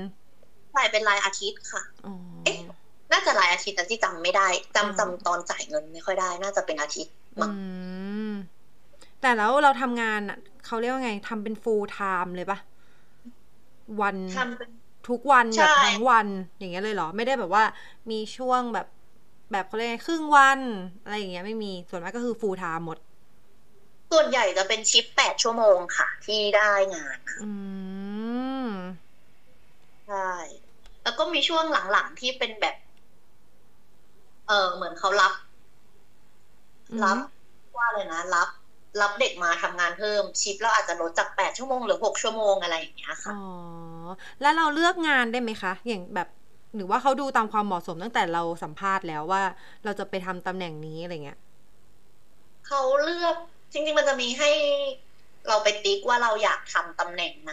[0.75, 2.13] จ่ายเป็นรายอาทิตย์ค่ะอ๋อ
[2.45, 2.59] เอ๊ะ
[3.13, 7.53] น่าจะรายอาทิตย์แต่ที่จำไม่ได้จำอ๋อจำตอนจ่ายเงินไม่ค่อยได้ น่าจะเป็นอาทิตย์อืมั้ง
[8.27, 8.31] ม
[9.21, 12.59] แต่แล้วเราทำงานอะเขาเรียกว่าไงทำเป็น full time เลยปะ
[14.01, 14.71] วันทำเป็น
[15.09, 16.29] ทุกวันใช่แบบทั้งวัน
[16.59, 17.65] อย่างเงี้ยเลยเหรอ ไม่ได้แบบว่า
[18.11, 18.87] มีช่วงแบบ
[19.53, 20.61] แบบเขาเรียกไงครึ่งวัน
[21.03, 22.99] อะไรอย่างเงี้ยไม่มีส่วนมากก็คือ full time หมด
[24.13, 27.49] ส่วนใหญ่จะเป็นชิปแปดชั่วโมงค่ะ ที่ได้งานอื
[28.67, 29.13] ม
[30.07, 30.17] ใช่
[31.03, 32.75] แล้วก็มีช่วงหลังๆที่เป็นแบบ
[34.47, 35.33] เออเหมือนเขารับ
[36.91, 37.19] อืมรับ
[37.77, 38.49] ว่าเลยนะรับ
[39.01, 43.33] รับเด็กมาทำงานเพิ่ม ชิปเราอาจจะลดจากแปดชั่วโมงเหรือหกชั่วโมงอะไรอย่างเงี้ยค่ะอ๋อ
[44.41, 46.29] แล้วเราเลือกงานได้ไหมคะ อย่างแบบ
[46.75, 49.43] หรือว่าเขาดูตามความเหมาะสมตั้งแต่เราสัมภาษณ์แล้วว่า
[49.85, 51.37] เราจะไปทำตำแหน่งนี้อะไรเงี้ย
[52.67, 53.37] เขาเลือก
[53.73, 54.49] จริง ๆ มันจะมีให้
[55.49, 57.51] เราไปติ๊กว่าเราอยากทำตำแหน่งไห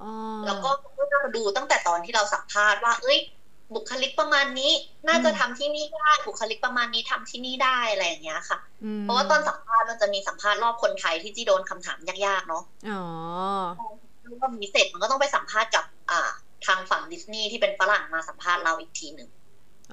[0.00, 0.06] อ๋อ
[0.44, 3.18] แล้วก็ก็จะดูตั้งแต่ตอนที่เราสัมภาษณ์ว่า เอ้ย
[3.74, 4.72] บุคลิกประมาณนี้
[5.08, 13.02] น่าจะทำที่นี่ได้ บุคลิกประมาณนี้ทำที่นี่ได้อะไรอย่างเงี้ยค่ะอืมเพราะว่าตอนสัมภาษณ์มันจะมีสัมภาษณ์รอบคนไทยที่จีโดนคำถามยากๆเนาะอ๋อ
[14.40, 16.20] รอบนี้เสร็จมันก็ต้องไปสัมภาษณ์กับอ่า
[16.66, 19.28] ทางฝั่งดิสนีย์ที่เป็นฝรั่งมาสัมภาษณ์เราอีกทีหนึ่ง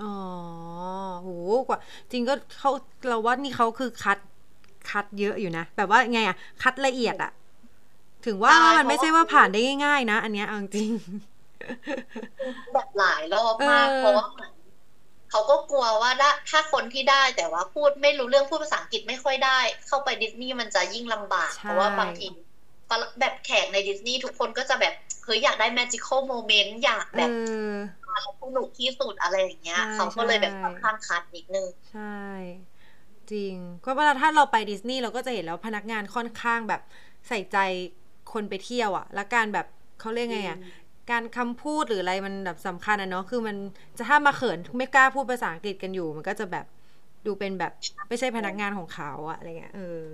[0.01, 0.05] อ๋อ
[1.21, 1.29] โห
[1.67, 1.79] กว่า
[2.11, 2.71] จริงก็เขา
[3.07, 4.17] เราว่านี่เขาคือคัด
[4.89, 7.31] คัดเยอะอยู่นะ แบบว่าไงอะคัดละเอียดอะ
[8.25, 10.91] ถึงว่ามันไม่ใช่ว่าผ่านได้ง่าย ๆ นะ อันเนี้ยเอาจริง
[12.73, 14.53] แบบหลายรอบมากเออเพราะว่าเหมือน
[15.31, 22.25] เขาก็กลัวว่าถ้าถ้าคนที่ได้แต่ว่าพูดไม่รู้เรื่องพูดภาษาอังกฤษไม่ค่อยได้ เข้าไปดิสนีย์มันจะยิ่งลำบากใช่เพราะว่าบางที
[23.19, 32.01] แบบแขกในดิสนีย์ทุกคนก็จะแบบเฮ้ยอยากได้ magical moment อยากเอแบบอสนุกที่สุดอะไรอย่างเงี้ยใช่เขาก็เลยแบบใช่ค่อนข้างคัดนิดนึง ใช่
[33.31, 33.53] จริง
[33.85, 36.81] ก็เวลาถ้าเราไปดิสนีย์เราก็จะเห็นแล้วพนักงานค่อนข้างแบบ
[37.27, 37.57] ใส่ใจ
[38.33, 39.67] คนไปเที่ยวอะแล้วการแบบ
[39.99, 40.59] เขาเรียกไงอะ
[41.11, 43.55] การคำพูดหรืออะไรมันแบบสำคัญอะเนาะคือมัน
[43.97, 46.65] จะถ้ามาเขินไม่กล้าพูดภาษาอังกฤษกันอยู่ มันก็จะแบบ
[47.25, 47.71] ดูเป็นแบบ
[48.09, 50.05] ไม่ใช่พนักงานของเขาอะอะไรเงี้ยเออ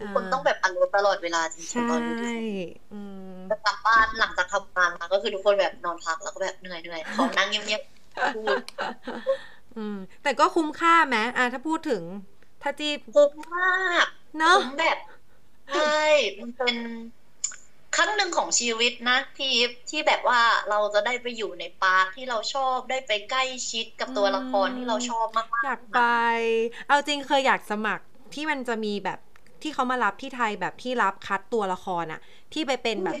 [0.00, 3.00] ทุกคนต้องแบบอารมณ์ตลอดเวลาจริงใช่ๆตอนอยู่ดิสนีย์อื
[3.34, 8.58] มจะกลับบ้านหลังจากทำงานมาก็คือทุกคนแบบนอนพักแล้วก็แบบเหนื่อยเหนื่อยขอนั่งเงียบๆพูด
[9.78, 12.02] อืม แต่ก็คุ้มค่าไหมอะถ้าพูดถึง
[12.62, 13.70] ถ้าจีบคุ้มมา
[14.04, 14.06] ก
[14.38, 14.98] เนาะคุ้มแบบ
[15.74, 16.04] ใช่
[16.40, 16.76] มันเป็น
[17.96, 26.00] ครั้งหนึ่งของชีวิตนะพี่อีฟที่แบบว่าเราจะได้ไปอยู่ในปาร์คที่เราชอบได้ไปใกล้ชิดกับตัวละครที่เราชอบมากๆอยากไป
[26.88, 28.04] เอาจริงเคยอยากสมัคร
[28.34, 29.18] ที่มันจะมีแบบ
[29.62, 32.20] ที่เขามารับที่ไทยแบบที่รับคัดตัวละครอะ
[32.54, 33.18] ที่ไปเป็นแบบ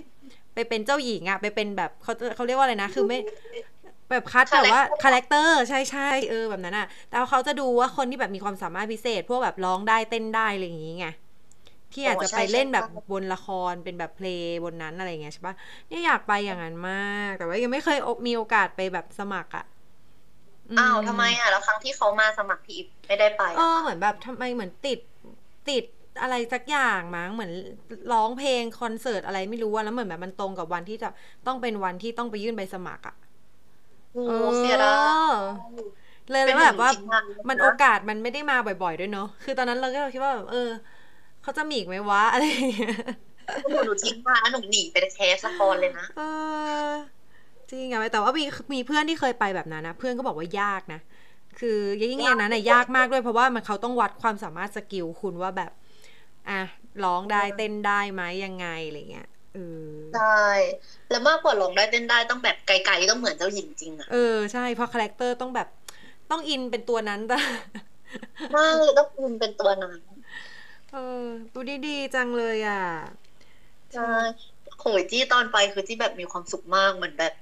[0.54, 3.18] ไปเป็นเจ้าหญิงอะไปเป็นแบบเขาจะเขาเรียกว่าอะไรนะ คือไม่
[4.10, 11.06] แบบคัดแบบว่าคาแรคเตอร์ใช่ใช่เออแบบนั้นอะแต่ว่าเขาจะดูว่าคนที่แบบมีความสามารถพิเศษ พวกแบบร้องได้เต้นได้อะไรอย่างงี้ไง
[11.92, 15.56] ที่อาจจะไปเล่นแบบบนละครเป็นแบบเพลงบนนั้นอะไรอย่างเงี้ยใช่ปะ
[15.88, 16.94] เนี่ยอยากไปอย่างนั้นมา
[17.28, 19.64] ก แต่ว่ายังไม่เคยมีโอกาสไปแบบสมัครอะ
[20.76, 24.98] มอ้าวทำไมอะแล้วครั้งที่เขามาสมัครพี่อีฟไม่ได้ไปเออะอเหมือนแบบทำไมเหมือนติด
[25.68, 25.84] ติด
[26.22, 27.52] อะไรสักอย่างมั้งเหมือน
[28.12, 31.08] ร้องเพลงคอนเสิร์ตอะไรไม่รู้อะแล้วเหมือนแบบมันตรงกับวันที่จะ
[31.46, 33.14] ต้องเป็นวันที่ต้องไปยื่นใบสมัครอะ
[34.12, 34.20] โอ้
[34.58, 34.88] เสียดา
[35.62, 40.58] ยเลยเป็นแล้วแบบว่าหนึ่งชิ้นงานนะมันโอกาสมันไม่ได้มาบ่อยๆด้วยเนาะคือตอนนั้นเราก็คิดว่าแบบเออ
[41.42, 42.90] เขาจะมีอีกไหมวะอะไรอย่างเงี้ย
[43.66, 46.22] หนูหนูทิ้งมาแล้วหนูหนีไป cast ละครเลยนะเออ
[47.70, 48.44] จริงอะแต่ว่ามี
[48.74, 51.00] มีเพื่อนที่เคยไปแบบนั้นนะเพื่อนก็บอกว่ายากนะ
[51.60, 55.70] คือยิ่งอย่างนั้นน่ะยากมากด้วยเพราะว่ามันเขาต้องวัดความสามารถ skill คุณว่าแบบ
[56.48, 56.60] อะ
[57.04, 59.37] ร้องได้เต้นได้ไหมยังไงอะไรเงี้ยเออ
[60.12, 60.22] ใช่
[61.08, 65.66] แล้วมากกว่าร้องได้เต้นได้ต้องแบบไกลๆต้องเหมือนเจ้าหญิงจริงอะเออใช่เพราะ character ต้องแบบ
[66.30, 67.36] ต้องอินเป็นตัวนั้นแต่
[68.50, 68.60] ใช่
[68.96, 70.00] ต้องคุณเป็นตัวนั้น
[70.90, 72.82] เออดูดีๆจังเลยอะ
[73.94, 74.02] ใช่
[74.78, 77.32] โหยจี้ตอนไปคือที่แบบมีความสุขมากเหมือนแบบ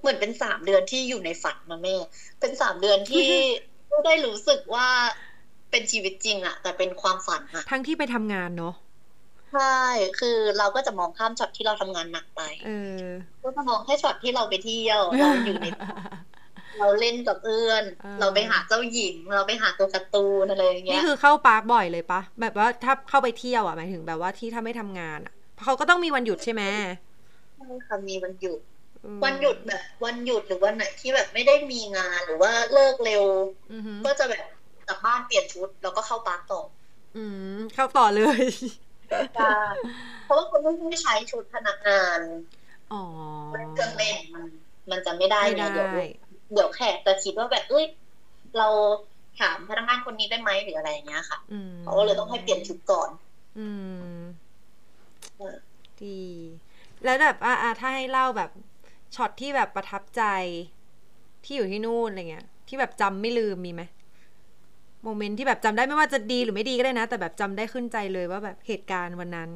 [0.00, 1.96] เหมือนเป็นสามเดือนที่อยู่ในฝันนะแม่
[2.40, 3.28] เป็นสามเดือนที่
[3.88, 4.88] ไม่ได้รู้สึกว่า
[5.70, 8.74] เป็นชีวิตจริงอะแต่เป็นความฝันอะทั้งที่ไปทำงานเนาะ
[9.50, 9.62] ใช่
[10.14, 15.66] คือเราก็จะมองข้ามช็อตที่เราทำงานหนักไปเออก็จะมองแค่ช็อตที่เราไปเที่ยว เราอยู่ใน
[16.78, 26.62] เราเล่นกับเอื้อนอ่าเราไปหาเจ้าหญิง เราไปหาตัวการ์ตูนอะไรอย่างนี่เงี้ยคือเข้าปาร์คบ่อยเลยปะ แบบว่าถ้าเข้าไปเที่ยวอะหมายถึงแบบว่าที่ถ้าไม่ทำงานอะเพราะเขาก็ต้องมีวันหยุดใช่ไหม
[27.56, 28.60] ใช่ค่ะมีวันหยุด
[29.04, 33.24] อืมวันหยุดแบบวันหยุดหรือวันไหนที่แบบไม่ได้มีงานหรือว่าเลิกเร็ว
[33.72, 34.44] อือหือก็จะแบบ
[34.86, 36.60] กลับบ้านเปลี่ยนชุดแล้วก็เข้าปาร์คต่อ
[37.14, 38.85] อืมเข้าต่อเลยใช่
[40.24, 42.20] เพราะว่าคนไม่ใช้ชุดพนักงาน
[42.92, 43.02] อ๋อ
[43.74, 44.44] เครื่องเล่นมัน
[44.90, 45.88] มันจะไม่ได้ไม่ไงได้เดี๋ยว
[46.52, 47.84] เดี๋ยวแขกจะคิดว่าแบบเอ้ย
[48.58, 48.68] เรา
[49.40, 53.10] ถามพนักงานคนนี้ได้ไหมหรืออะไรอย่างเงี้ยค่ะอืมเขาก็เลยต้องให้เปลี่ยนชุดก่อน
[53.58, 53.68] อื
[54.16, 54.18] ม
[55.38, 55.56] เออ
[56.02, 56.20] ดี
[57.04, 58.50] แล้วแบบอะอะถ้าให้เล่าแบบ
[59.14, 60.22] ช็อตที่แบบประทับใจ
[61.44, 63.82] ที่อยู่ที่นู่นอะไรเงี้ย ที่แบบจำไม่ลืมมีไหม
[65.06, 69.50] โมเมนต์ที่แบบจำได้ไม่ว่าจะดีหรือไม่ดีก็ได้นะ แต่แบบจำได้ขึ้นใจเลยว่าแบบเหตุการณ์วันนั้น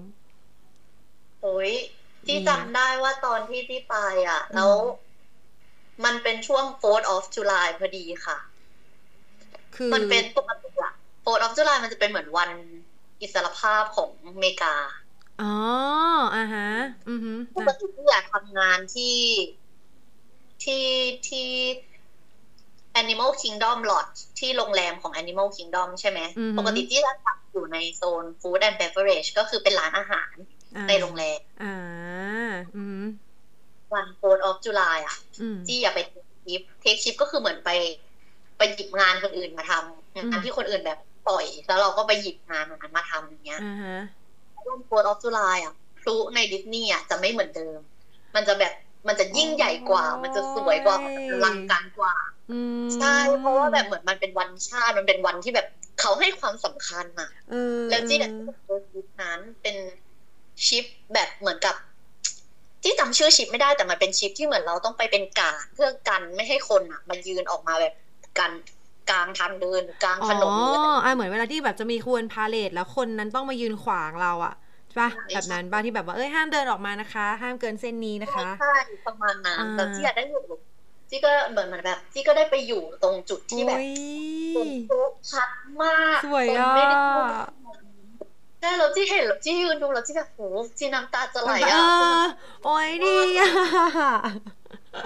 [1.42, 1.72] โอ้ย
[2.26, 3.94] ที่มีไหมจำได้ว่าตอนที่ที่ไป
[4.28, 4.74] อะอืมแล้ว
[6.04, 8.38] มันเป็นช่วง 4th of July พอดีค่ะ
[9.76, 10.92] คือมันเป็นปกติอะ
[11.24, 12.50] 4th of July มันจะเป็นเหมือนวัน
[13.20, 14.74] อิสรภาพของอเมริกา
[15.38, 15.46] อ๋อ
[16.34, 16.62] อ่าฮะ
[17.06, 19.14] อือฮึปกติที่อยากทำงานที่
[20.62, 20.86] ที่
[21.28, 21.50] ที่
[23.02, 30.34] Animal Kingdom Lodge ที่โรงแรมของ Animal Kingdom ใช่ไหมอือฮึปกติที่จะทำอยู่ในโซน Food and Beverage ก็คือเป็นร้านอาหาร
[30.76, 31.66] อ่าในโรงแรมอ่า
[32.74, 32.98] อือฮึ
[33.92, 37.70] วัน 4th of July อะอืมที่อย่าไป take shift take shift ก็คือเหมือนไป
[38.58, 43.96] ไปหยิบงานคนอื่นมาทำอืมงานที่คนอื่นแบบปล่อย แล้วเราก็ไปหยิบงานนั้นมาทำอย่างเงี้ยอ่าฮะ
[44.64, 47.78] ช่วง Fourth of July อะพลุในดิสนีย์อะจะไม่เหมือนเดิม
[48.34, 48.72] มันจะแบบ
[49.08, 52.39] มันจะยิ่งใหญ่กว่า มันจะสวยกว่ามันจะอลังการกว่าอืม
[52.94, 53.06] ใช่
[53.38, 57.56] เพราะว่าแบบเหมือนมันเป็นวันชาติมันเป็นวันที่แบบเขาให้ความสำคัญอะเออ
[57.88, 59.76] แล้วที่เอแบบอเออชิปนั้นเป็น
[60.66, 61.74] ชิปแบบเหมือนกับ
[62.82, 67.94] ที่จำชื่อชิปไม่ได้แต่มันเป็นชิปที่เหมือนเราต้องไปเป็นกาดเพื่อกันไม่ให้คนอะมันยืนออกมาแบบ
[68.38, 68.52] กัน
[69.10, 74.52] กลางทางเดินกลางอ๋อถนนหรืออะไรอ่าเหมือนเวลาที่แบบจะมีควนพาเลทแล้วคนนั้นต้องมายืนขวางเราอะ
[74.88, 78.66] ใช่ปะใช่แบบนั้นบ้าที่แบบว่าเอ้ยห้ามเดินออกมานะคะ ห้ามเกินเส้นนี้นะคะใช่
[79.04, 80.40] ประมาณนั้นอ่าแต่ที่อยากได้อยู่
[81.11, 83.88] ที่ก็เหมือนเหมือนแบบที่ก็ได้ไปอยู่ตรงจุดที่แบบโอ้ย
[84.55, 85.51] คนโต๊ะชัด
[85.83, 87.25] มากสวยคนอะไม่ได้พูด
[88.61, 90.40] ใช่เราที่เห็นเราที่ยืนดูเราที่แบบโห
[90.79, 92.16] ที่น้ำตาจะไหลเออะอ
[92.64, 93.49] โอ้ยดีอะ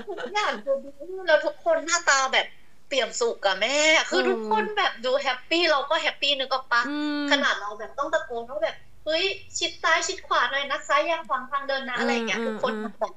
[0.09, 2.47] ทุกอย่างคือดูแล้วทุกคนหน้าตาแบบ
[2.89, 3.77] เปี่ยมสุขอะแม่
[4.11, 9.25] คือทุกคนแบบดูแฮปปี้เราก็แฮปปี้นึกออกปะอืมขนาดเราแบบต้องตะโกนว่าแบบเฮ้ย
[9.59, 13.13] ชิดซ้ายชิดขวาหน่อยนะซ้ายอย่าขวางทางเดินนะอะไรอย่างเงี้ยอืมทุกคนอืมแบบ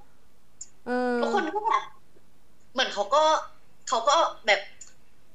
[0.86, 1.84] เออทุกคนก็แบบ
[2.78, 3.24] เหมือนเขาก็
[3.90, 4.16] เขาก็
[4.48, 4.62] แบบ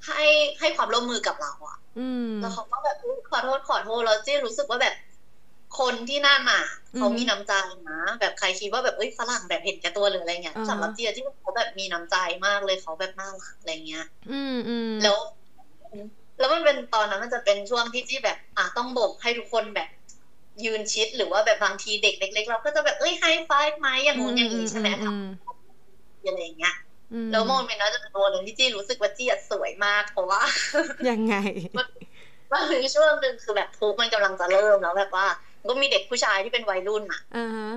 [0.06, 0.22] ให้
[0.60, 4.94] ให้ความร่วมมือกับเราอะอืมแล้วเขาก็แบบอุ๊ยขอโทษขอโทษแล้วจี้รู้สึกว่าแบบ
[5.78, 7.52] คนที่นั่นน่ะอืมเขามีน้ำใจ
[7.90, 15.16] นะแบบใครคิดว่าแบบเอ้ยฝรั่งแบบเห็นแก่ตัวหรืออะไรเงี้ยอ่าฮะสำหรับจี้อะที่เขาแบบมีน้ำใจมากเลยเขาแบบน่ารักอะไรเงี้ย อืมอืมแล้ว
[16.38, 19.88] แล้วมันเป็นตอนนั้นมันจะเป็นช่วงที่จี้แบบ อะต้องโบกให้ทุกคนแบบ
[20.64, 25.22] ยืนชิดหรือว่าแบบบางทีเด็กเล็กๆเราก็จะแบบเอ้ยไฮไฟฟ์ไหมอย่างงู้นอย่างนี้ใช่ไหมอืม
[26.24, 26.91] อะไรอย่างเงี้ยอืม
[27.32, 30.40] แล้วโมเมนต์นั้นจะเป็นตัวหนึ่งที่จี้รู้สึกว่าจี้อะสวยมากเพราะว่า
[31.10, 31.34] ยังไง
[32.52, 35.26] มันคือช่วงหนึ่งคือแบบทุกมันกำลังจะเริ่มแล้วแบบว่า
[35.68, 37.72] ก็มีเด็กผู้ชายที่เป็นวัยรุ่นอะอ่าฮะ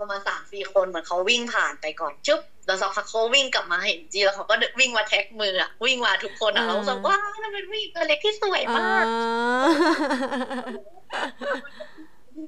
[0.00, 9.04] ประมาณสามสี่คนเหมือนเขาวิ่งผ่านไปก่อนชุบแล้วสักพักเขาวิ่งกลับมาเห็นจีแล้วเขาก็วิ่งมาแท็กมืออะวิ่งมาทุกคนอะเราสึกว่ามันเป็นวิ่งตัวเล็กที่สวยอ่ามาก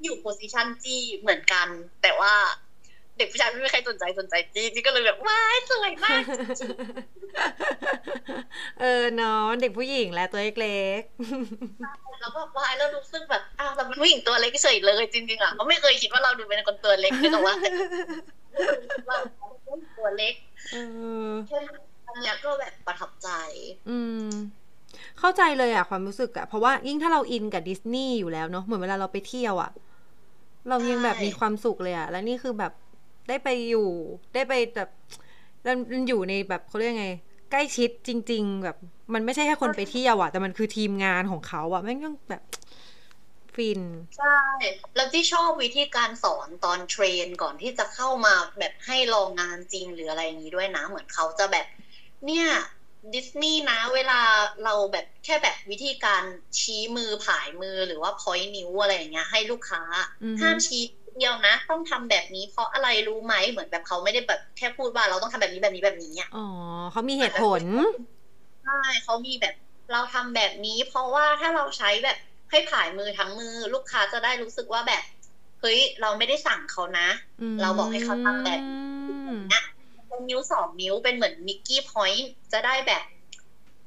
[0.03, 1.67] อยู่โพสิชันจี้เหมือนกัน
[2.01, 2.33] แต่ว่า
[3.17, 6.23] เด็กผู้ชายไม่มีใครสนใจสนใจจี้จี้ก็เลยแบบว้ายสวยมาก
[8.81, 11.01] เออเนาะเด็กผู้หญิงแหละตัวเล็ก
[12.21, 17.53] แล้วก็ว้ายแล้วรู้สึกแบบอ้าวเราเป็นผู้หญิงตัวเล็กเฉยเลยจริงๆอะก็ไม่เคยคิดว่าเราดูเป็นคนตัวเล็กเลยแต่ว่า
[19.07, 19.17] เรา
[19.63, 20.77] เป็นตัวเล็กๆเอ
[21.29, 21.57] อแค่
[22.07, 23.29] อันเนี้ยก็แบบประทับใจ
[23.89, 24.29] อืม
[25.19, 29.71] เข้าใจเลยอะความรู้สึกอะเพราะว่ายิ่งถ้าเราอินกับดิสนีย์อยู่แล้วเนาะเหมือนเวลาเราไปเที่ยวอะ
[30.69, 32.71] เรายังแบบใช่มีความสุขเลยอะแล้วนี่คือแบบ
[33.27, 33.89] ได้ไปอยู่
[34.33, 34.89] ได้ไปแบบ
[35.65, 37.09] มันอยู่ในแบบเขาเรียกไง
[37.51, 38.77] ใกล้ชิดจริง ๆ แบบ
[39.13, 42.43] มันไม่ใช่แค่คนไปเที่ยวอะแต่มันคือทีมงานของเขาอะแม่งต้องแบบ
[43.55, 43.81] ฟิน
[44.17, 44.37] ใช่
[44.95, 51.65] แล้วที่ชอบวิธีการสอนตอน train ก่อนที่จะเข้ามาแบบให้ลองงานจริงหรืออะไรอย่างนี้ด้วยนะ เหมือนเขาจะแบบ
[52.25, 52.45] เนี่ย
[53.13, 54.21] ดิสนีย์นะเวลา
[54.63, 56.23] เราแบบแค่แบบวิธีการ
[56.59, 59.81] ชี้มือผายมือหรือว่าพอยนิ้วอะไรอย่างเงี้ย ให้ลูกค้า
[60.23, 60.83] อือฮึห้ามชี้
[61.17, 66.39] เดียวนะ ต้องทำแบบนี้ เพราะอะไรรู้ไหมเหมือนแบบเขาไม่ได้แบบแค่พูดว่าเราต้องทำแบบนี้แบบนี้แบบนี้อะอ๋อ
[66.91, 67.63] เขามีเหตุผล
[68.61, 68.71] ใช่
[69.03, 69.53] เขามีแบบ
[69.89, 72.15] เราทำแบบนี้ เพราะว่าถ้าเราใช้แบบ
[72.51, 75.01] ให้ผายมือทั้งมือ ลูกค้าจะได้รู้สึกว่าแบบ
[75.59, 77.01] เฮ้ยเราไม่ได้สั่งเขานะ
[77.59, 78.59] เราบอกให้เขาทำแบบ
[79.07, 79.29] อืม
[80.07, 83.01] เป็นนิ้วสองนิ้วเป็นเหมือนมิกกี้พอยต์จะได้แบบ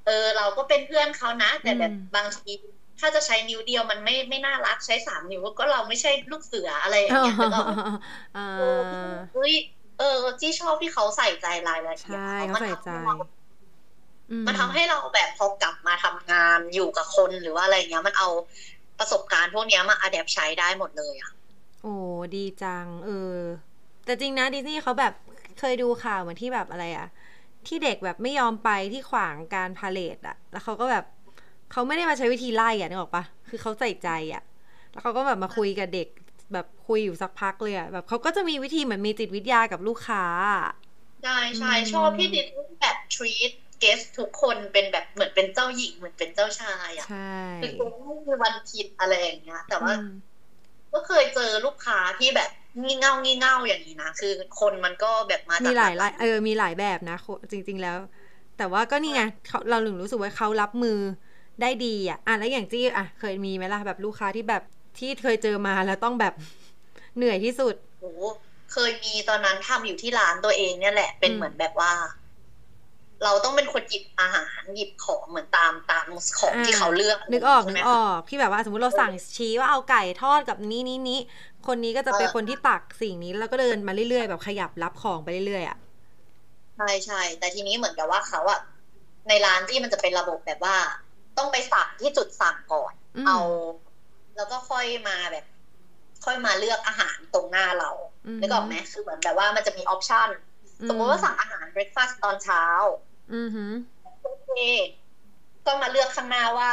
[0.03, 2.51] เออ เราก็เป็นเพื่อนเขานะ แต่แบบอืมบางที
[2.99, 7.73] ถ้าจะใช้นิ้วเดียวมันไม่ไม่น่ารักใช้สามนิ้วก็เราไม่ใช่ลูกเสืออะไรอย่างเงี้ยนึกออกไหม
[8.35, 8.63] อ่าเออ
[9.33, 9.55] เฮ้ย
[9.97, 10.05] เออ
[10.41, 12.89] จี้ชอบที่เขาใส่ใจรายละเอียดใช่เขาเขาใส่ใจ
[14.31, 18.29] อืมันทำให้เราแบบพอกลับมาทำงานอยู่กับคนหรือว่าอะไรเงี้ย มันเอา
[18.99, 21.31] ประสบการณ์พวกเนี้ยมาอัดแอปใช้ได้หมดเลยอะ
[21.83, 21.95] โอ้
[22.35, 23.13] ดีจัง เออ
[24.05, 25.13] แต่จริงนะดิสนีย์เขาแบบ
[25.59, 27.07] เคยดูข่าวเหมือนที่แบบอะไรอะ
[27.67, 31.05] ที่เด็กแบบไม่ยอมไปที่ขวางการพาเลทอะแล้วเขาก็แบบ
[31.73, 34.43] เขาไม่ได้มาใช้วิธีไล่อะนึกออกปะคือเขาใส่ใจอะ
[34.93, 36.09] แล้วเขาก็แบบมาคุยกับเด็ก
[36.53, 40.25] แบบคุยอยู่สักพักเลยอะแบบเขาก็จะมีวิธีเหมือนมีจิตวิทยากับลูกค้า
[40.55, 40.71] อะ
[41.23, 43.53] ใช่ใช่อืมชอบที่ดิสนีย์แบบ treat
[43.83, 47.17] guest ทุกคนเป็นแบบเหมือนเป็นเจ้าหญิงเหมือนเป็นเจ้าชายอะใช่
[47.59, 50.07] คือคุณไม่มีวันผิดอะไรอย่างเงี้ย แต่ว่าอืม
[50.93, 52.51] ก็เคยเจอลูกค้าที่แบบ
[52.83, 57.97] งี่เง่างี่เง่าอย่างนี้นะคือคนมันก็แบบมามีจากหลายหลายเออมีหลายแบบนะโคจริง ๆแล้ว
[58.57, 60.99] แต่ว่าก็นี่ไงเขาเราถึงรู้สึกว่าเขารับมือ
[61.61, 64.63] ได้ดีอะอะแล้วอย่างจี้อะเคยมีไหมล่ะแบบลูกค้าที่แบบ
[64.99, 66.35] ที่เคยเจอมาแล้วต้องแบบ
[67.17, 68.23] เหนื่อยที่สุดโอ้โห
[68.73, 71.93] เคยมีตอนนั้นทำอยู่ที่ร้านตัวเองเนี่ยแหละเป็นอืมเหมือนแบบว่า
[73.25, 76.05] เราต้องเป็นคนหยิบอาหารหยิบของเหมือนตามตาม
[76.39, 81.19] ของที่เขาเลือกนึกออกใช่นึไหมกออกที่แบบว่าสมมติเราสั่งชี้ว่าเอาไก่ทอดกับนี้นี้นี้
[81.67, 85.77] คนนี้ก็จะเป็นคนที่ตักสิ่งนี้ แล้วก็เดินมาเรื่อยๆแบบขยับรับของไปเรื่อยๆอะ
[86.77, 88.61] ใช่ใช่แต่ทีนี้เหมือนกับว่าเขาอะ
[89.29, 90.77] ในร้านที่มันจะเป็นระบบแบบว่า
[91.39, 93.39] ต้องไปสั่งที่จุดสั่งก่อนอืมเอา
[94.37, 95.45] แล้วก็ค่อยมาแบบ
[96.25, 97.91] ค่อยมาเลือกอาหารตรงหน้าเรา
[98.27, 100.29] อืมนึกออกไหมคือเหมือนแบบว่ามันจะมี option
[100.89, 102.65] สมมติว่าสั่งอาหาร breakfast ตอนเช้า
[103.35, 103.73] อือหือ
[104.23, 104.51] โอเค
[105.67, 106.71] ก็มาเลือกข้างหน้าว่า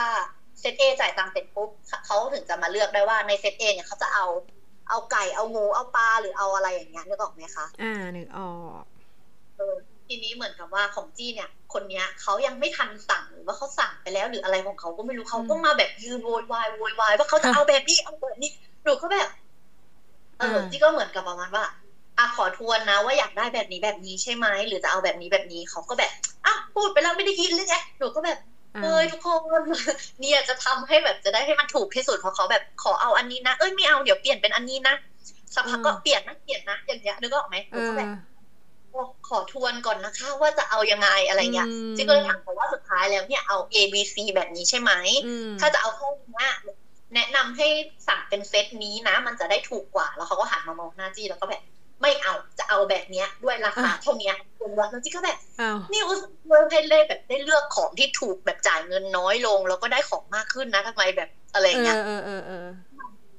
[0.59, 1.69] set A จ่ายตังค์เสร็จปุ๊บ
[2.05, 4.25] เขาถึงจะมาเลือกได้ว่าใน set A เนี่ยเขาจะเอา
[4.89, 8.83] เอาไก่เอาหมูเอาปลาหรือเอาอะไรอย่างเงี้ยนึกออกไหมคะ อ่านึกออก
[9.57, 9.75] เออ
[10.07, 18.49] ทีนี้เหมือนกับว่าของจี้เนี่ย คนเนี้ยเขายังไม่ทันสั่งหรือว่าเขาสั่งไปแล้วหรืออะไรของเขาก็ไม่รู้เขาก็มาแบบยืนโวยวายโวยวายว่าเขาจะเอาแบบนี้เอาแบบนี้
[18.83, 19.27] หนูก็แบบ
[20.39, 21.65] เออจี้ก็เหมือนกับประมาณว่า
[22.17, 26.09] อะขอทวนนะว่าอยากได้แบบนี้แบบนี้ใช่ไหมหรือจะเอาแบบนี้แบบนี้เขาก็แบบ
[26.45, 28.37] อะพูดไปแล้วไม่ได้ยินเลยไงหนูก็แบบ
[28.75, 29.27] อ่าเอ้ยทุกค
[29.59, 29.61] น
[30.19, 34.95] เนี่ยจะทำให้แบบจะได้ให้มันถูกที่สุดเพราะเขาแบบขอเอาอันนี้นะเอ้ยไม่เอาเดี๋ยวเปลี่ยนเป็นอันนี้นะ
[35.55, 38.09] สักพักก็เปลี่ยนนะเปลี่ยนนะอย่างเงี้ยนึกออกไหมหเอนูก็อแบบ
[39.27, 44.91] ขอทวนก่อนนะคะ ว่าจะเอายังไงอะไรเงี้ยอืมจิ๊กก็เลยถามเขาว่าสุดท้ายแล้วเนี่ยเอา A B C แบบนี้ใช่ไหม
[45.25, 46.47] อืมถ้าจะเอาแค่นี้
[47.15, 47.67] แนะนำให้
[48.07, 51.61] สั่งเป็นเซตนี้นะ มันจะได้ถูกกว่า แล้วเขาก็หันมามองหน้าจี้แล้วก็แบบ
[52.01, 54.35] ไม่เอาจะเอาแบบเนี้ยด้วยราคาเท่าเนี้ย
[54.77, 62.67] แล้วจี้ก็แบบอ้าวนี่อุตส่าห์เลือกให้เล่แบบได้เลือกของที่ถูกแบบจ่ายเงินน้อยลง แล้วก็ได้ของมากขึ้นนะทำไมแบบอะไรเอเงี้อยเออเออเออ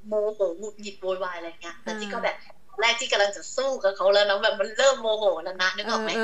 [0.07, 2.35] โมโหหงุดหงิดโวยวายอะไรเงี้ยแล้วอ่าจี้ก็แบบ
[2.79, 6.21] แรกจี้กำลังจะสู้กับเขาแล้วนะแบบมันเริ่มโมโหแล้วนะนึกเอออกอไหมเออ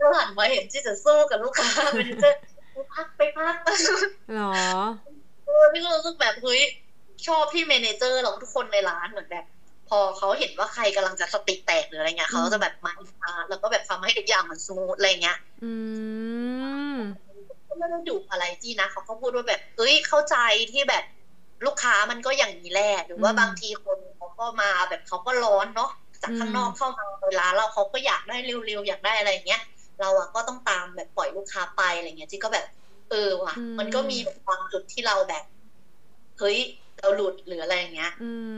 [0.00, 2.30] ก็หันมาเห็นจี้จะสู้กับลูกค้าเป็นเจอ
[2.72, 3.54] ไปพักไปพัก
[4.28, 4.44] หรอ
[5.44, 6.60] เออพี่ก็รู้สึกแบบเฮ้ย
[7.26, 9.44] ชอบพี่เมเนเจอร์เราทุกคนในร้านเหมือนแบบ
[9.88, 15.70] พอเขาเห็นว่าใครกำลังจะสติแตกหรืออะไรเงี้ยเขาจะแบบมาอินทาแล้วก็แบบทำให้ทุกอย่างมันสมูทอะไรเงี้ย อื
[16.96, 16.98] ม
[17.68, 20.34] ก็ไม่ได้ดุอะไรจี้นะเขาก็พูดว่าแบบเอ้ยเข้าใจ
[20.70, 21.02] ที่แบบ
[21.64, 25.88] ลูกค้ามันก็อย่างนี้แหละหรือว่าอืมบางทีคนเขา ก็มาแบบเขาก็ร้อนเนาะ
[26.22, 29.60] จากข้างนอกเข้ามาในร้านเราเขาก็อยากได้เร็วๆอยากได้อะไรอย่างเงี้ย
[29.98, 32.64] เราอะก็ต้องตามแบบปล่อยลูกค้าไปอะไรเงี้ยจี้ก็แบบ
[33.08, 35.42] เออว่ะ มันก็มีแบบบางจุดที่เราแบบ
[36.38, 36.58] เฮ้ย
[36.96, 38.50] เราหลุดหรืออะไรอย่างเงี้ย อืม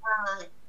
[0.00, 0.10] ใช่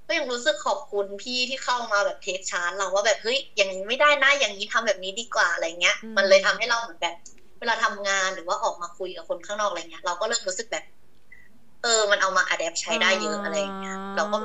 [0.07, 7.15] ก็ยังรู้สึกขอบคุณพี่ที่เข้ามาแบบเทคชาร์จเราว่าแบบเฮ้ยอย่างนี้ไม่ได้นะอย่างนี้ทำแบบนี้ดีกว่าอะไรเงี้ยอืมมันเลยทำให้เราเหมือนแบบ
[7.59, 14.38] เวลาทำงานหรือว่าออกมาคุยกับคนข้างนอกอะไรเงี้ย เราก็เริ่มรู้สึกแบบเออ มันเอามาอัดแอปใช้ได้เยอะอะไรอย่างเงี้ยเราก็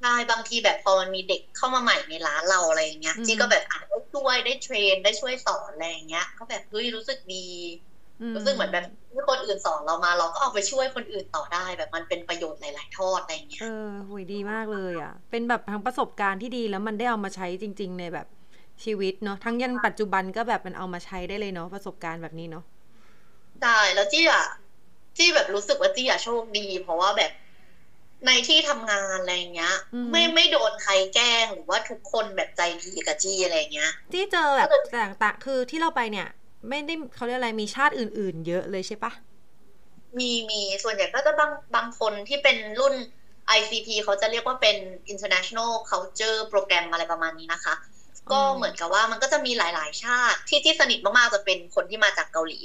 [0.00, 7.36] ใช่บางทีแบบพอมันมีเด็กเข้ามาใหม่ในร้านเราอะไรอย่างเงี้ยอืมจี้ก็แบบอาจจะได้ช่วยได้เทรนได้ช่วยสอนอะไรอย่างเงี้ย ก็แบบเฮ้ยรู้สึกดี
[8.34, 18.26] รู้สึกเหมือนแบบที่คนอื่นสอนเรามาเราก็เอาไปช่วยคนอื่นต่อได้แบบมันเป็นประโยชน์หลาย ๆ ทอดอะไรอย่างเงี้ยเออหุยดีมากเลยอะ เป็นแบบทั้งประสบการณ์ที่ดีแล้วมันได้เอามาใช้จริง ๆ ในแบบ
[18.84, 22.64] ชีวิตเนาะทั้งยันปัจจุบันก็แบบมันเอามาใช้ได้เลยเนาะประสบการณ์แบบนี้เนาะ
[23.60, 24.42] ใช่แล้วจี้อะ
[25.18, 27.32] จี้แบบรู้สึกว่าจี้อะโชคดี เพราะว่าแบบ
[28.26, 36.28] ในที่ทำงานอะไรอย่างเงี้ยอืมไม่ไม่โดนใครแกล้งหรือว่าทุกคนแบบใจดีกับจี้อะไรอย่างเงี้ยที่เจอแบบต่างๆคือที่เราไปเนี่ย
[36.68, 39.12] ไม่ได้เขาเรียกอะไรมีชาติอื่น ๆ เยอะเลยใช่ปะ
[40.18, 42.94] มีมีส่วนใหญ่ก็จะบางบางคนที่เป็นรุ่น
[43.58, 44.76] ICT เขาจะเรียกว่าเป็น
[45.12, 47.74] International Culture Program อะไรประมาณนี้นะคะ
[48.32, 52.60] ก็เหมือนกับว่ามันก็จะมีหลาย ๆ ชาติที่ที่สนิทมากๆจะเป็นคนที่มาจากเกาหลี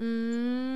[0.00, 0.10] อื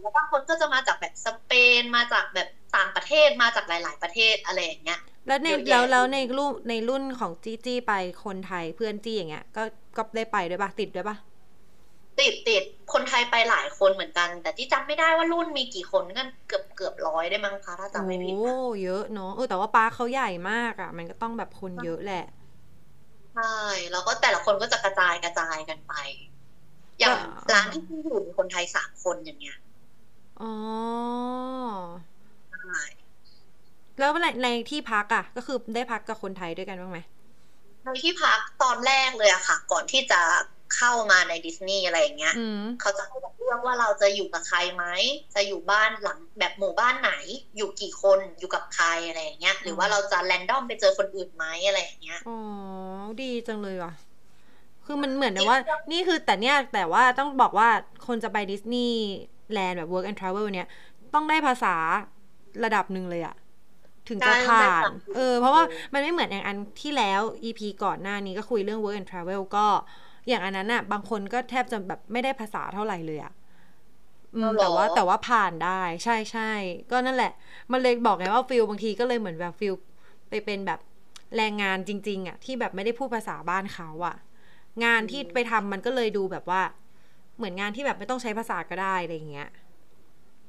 [0.00, 7.92] แล้วบางคนก็จะมาจากแบบสเปนมาจากแบบต่างประเทศมาจากหลาย ๆ ประเทศอะไรอย่างเงี้ยแล้วในเยอะแยะแล้วแล้วในรุ่นในรุ่นของจี้จี้ไป
[8.24, 9.62] คนไทยเพื่อนจี้อย่างเงี้ยก็
[9.96, 11.16] ก็ได้ไปด้วยปะติดด้วยปะ
[12.20, 22.24] ติดติดคนไทยไปหลายคนเหมือนกัน แต่ที่จำไม่ได้ว่ารุ่นมีกี่คนกันเกือบเกือบร้อยได้มั้งคะถ้าจำไม่ผิดโอ้นะเยอะเนาะเออแต่ว่าปาร์คเขาใหญ่มากอะ มันก็ต้องแบบคนเยอะแหละ
[23.32, 23.42] ใช่
[23.90, 25.92] แล้วก็แต่ละคนก็จะกระจายกระจายกันไป
[27.00, 29.56] อย่างก็ร้านที่พี่อยู่มีคนไทยสามคนอย่างเงี้ย
[30.40, 30.46] อ๋อ
[32.50, 33.06] ใช่
[33.98, 36.98] แล้วในในที่พักอะ ก็คือได้พักกับคนไทยด้วยกันบ้างไหม
[37.84, 40.20] ในที่พักตอนแรกเลยอะค่ะ ก่อนที่จะ
[40.76, 44.84] เข้ามาในดิสนีย์อะไรอย่างเงี้ยอืมเขาจะให้เลือกว่าเราจะอยู่กับใครไหม
[45.34, 47.12] จะอยู่บ้านหลังแบบหมู่บ้านไหน
[47.56, 52.32] อยู่กี่คนอยู่กับใครอะไรอย่างเงี้ย หรือว่าเราจะแรนดอมไปเจอคนอื่นไหมอะไรอย่างเงี้ยอ๋อ
[53.20, 53.92] ดีจังเลยว่ะ
[54.86, 55.58] คือมันเหมือนนะว่า
[55.92, 57.68] นี่คือแต่เนี่ยแต่ว่าต้องบอกว่า
[58.06, 58.92] คนจะไปดิสนีย์
[59.52, 60.66] แลนด์แบบ work and travel เนี่ย
[61.14, 61.74] ต้องได้ภาษา
[62.64, 63.34] ระดับหนึ่งเลยอะ
[64.08, 69.66] ถึงจะใช่ผ่านต้องได้ภาษาเออ เพราะว่ามันไม่เหมือนอย่างอันที่แล้ว EP ก่อนหน้านี้ก็คุยเรื่อง work and travel ก็
[70.28, 73.32] อย่างอันนั้นอะบางคนก็แทบจะแบบไม่ได้ภาษาเท่าไหร่เลยอะ
[74.34, 76.42] อืมเอาเหรอแต่ว่าแต่ว่าผ่านได้ใช่ใช่
[76.90, 77.32] ก็นั่นแหละ
[77.72, 79.74] มันเลยบอกไงว่า feel บางทีก็เลยเหมือนแบบ feel
[80.30, 80.78] ไปเป็นแบบ
[81.36, 84.14] แรงงานจริง ๆอะที่แบบไม่ได้พูดภาษาบ้านเขาอะ
[84.84, 86.62] งานที่ไปทำมันก็เลยดูแบบว่า
[87.36, 89.48] เหมือนงานที่แบบไม่ต้องใช้ภาษาก็ได้อะไรอย่างเงี้ย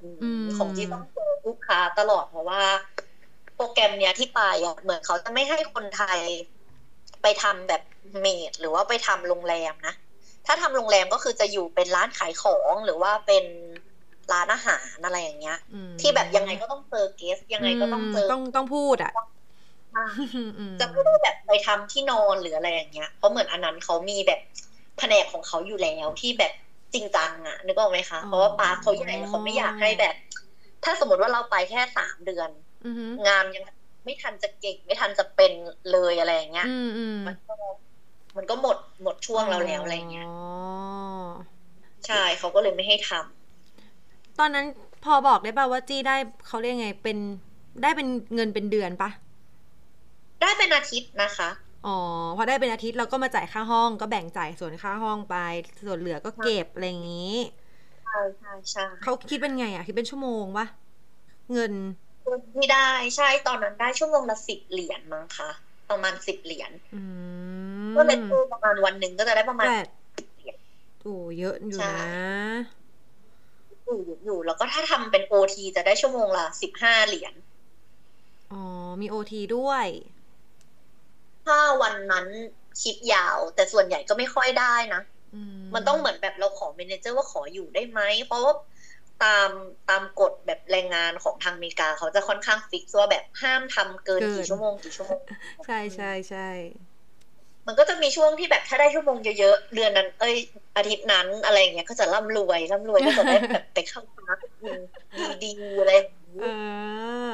[0.02, 0.08] อื
[0.42, 2.62] มของที่ต้องเจอลูกค้าตลอดเพราะว่า
[3.56, 6.20] โปรแกรมเนี้ยที่ไปอะเหมือนเขาจะไม่ให้คนไทย
[7.22, 7.82] ไปทำแบบ
[8.20, 9.94] maid หรือว่าไปทำโรงแรมนะ
[10.46, 13.46] ถ้าทำโรงแรมก็คือจะอยู่เป็นร้านขายของหรือว่าเป็น
[14.34, 19.37] ร้านอาหารอะไรอย่างเงี้ยอืมที่แบบยังไงก็ต้องเจอเกสยังไงก็ต้องเจอต้องต้องพูดอะอ่าอืม
[20.80, 24.40] จะไม่ได้แบบไปทำที่นอนหรืออะไรอย่างเงี้ย เพราะเหมือนอันนั้นเขามีแบบ
[24.98, 26.54] แผนกของเขาอยู่แล้วที่แบบ
[26.94, 30.16] จริงจังอะนึกออกไหมคะ เพราะว่าปาร์คเขาใหญ่แล้วเขาไม่อยากให้แบบ
[30.84, 32.50] ถ้าสมมติว่าเราไปแค่สามเดือน
[32.86, 33.64] อือฮึงานยัง
[34.06, 35.52] ไม่ทันจะเก่งไม่ทันจะเป็น
[35.92, 37.54] เลยอะไรอย่างเงี้ยอืมอืมมันก็
[38.38, 40.38] มันก็หมดหมดช่วงเราแล้วอะไรเงี้ยอ๋อ
[42.08, 44.66] ใช่เขาก็เลยไม่ให้ทำตอนนั้น
[45.06, 46.16] พอบอกได้ป่าวว่าจี้ได้
[46.48, 47.18] เขาเรียกไงเป็น
[47.84, 49.10] ได้เป็นเงินเป็นเดือนปะ
[50.42, 51.50] ได้เป็นอาทิตย์นะคะ
[51.84, 51.90] อ๋อ
[52.38, 55.34] พอได้เป็นอาทิตย์เราก็มาจ่ายค่าห้องก็แบ่งจ่ายส่วนค่าห้องไป
[55.86, 57.18] ส่วนเหลือก็เก็บอะไรอย่างนี้
[58.04, 60.66] ใช่ใช่ใช่เขาคิดเป็นไงอะคิดเป็นชั่วโมงปะ
[61.52, 61.74] เงิน
[62.54, 65.50] ที่ได้ใช่ตอนนั้นได้ชั่วโมงละสิบเหรียญมั้งคะ
[65.90, 69.88] ประมาณสิบเหรียญอืมก็เลยคือประมาณวันหนึ่งก็จะได้ประมาณแปด
[71.02, 72.12] โอ้เยอะอยู่ใช่นะ
[73.84, 77.34] อยู่อยู่แล้วก็ถ้าทำเป็น OT จะได้ชั่วโมงละสิบห้าเหรียญ
[78.52, 78.64] อ๋อ
[79.02, 79.88] มี OT ด้วย
[81.48, 82.28] ถ้าวันนั้น
[82.84, 85.02] คิดยาว แต่ส่วนใหญ่ก็ไม่ค่อยได้นะ
[85.36, 85.42] อื
[85.76, 88.54] มันต้องเหมือนแบบเราขอ manager ว่าขออยู่ได้ไหมเพราะว่า
[89.24, 89.50] ตาม
[89.90, 95.22] ตามกฎแบบแรงงานของทางอเมริกา เขาจะค่อนข้าง fix ว่าแบบห้ามทำเกินกี่ชั่วโมงกี่ชั่วโมง
[95.66, 96.50] ใช่ใช่ใช่
[97.68, 100.36] มันก็จะมีช่วงที่แบบถ้าได้ชั่วโมงเยอะๆเดือนนั้น เอ้ย
[100.78, 104.38] อาทิตย์นั้นอะไรอย่างเงี้ยก็จะร่ำรวยร่ำรวยก็จะได้แบบไปเข้าคลาส
[105.44, 106.46] ดีๆอะไรอย่างงี้เอ
[107.30, 107.32] อ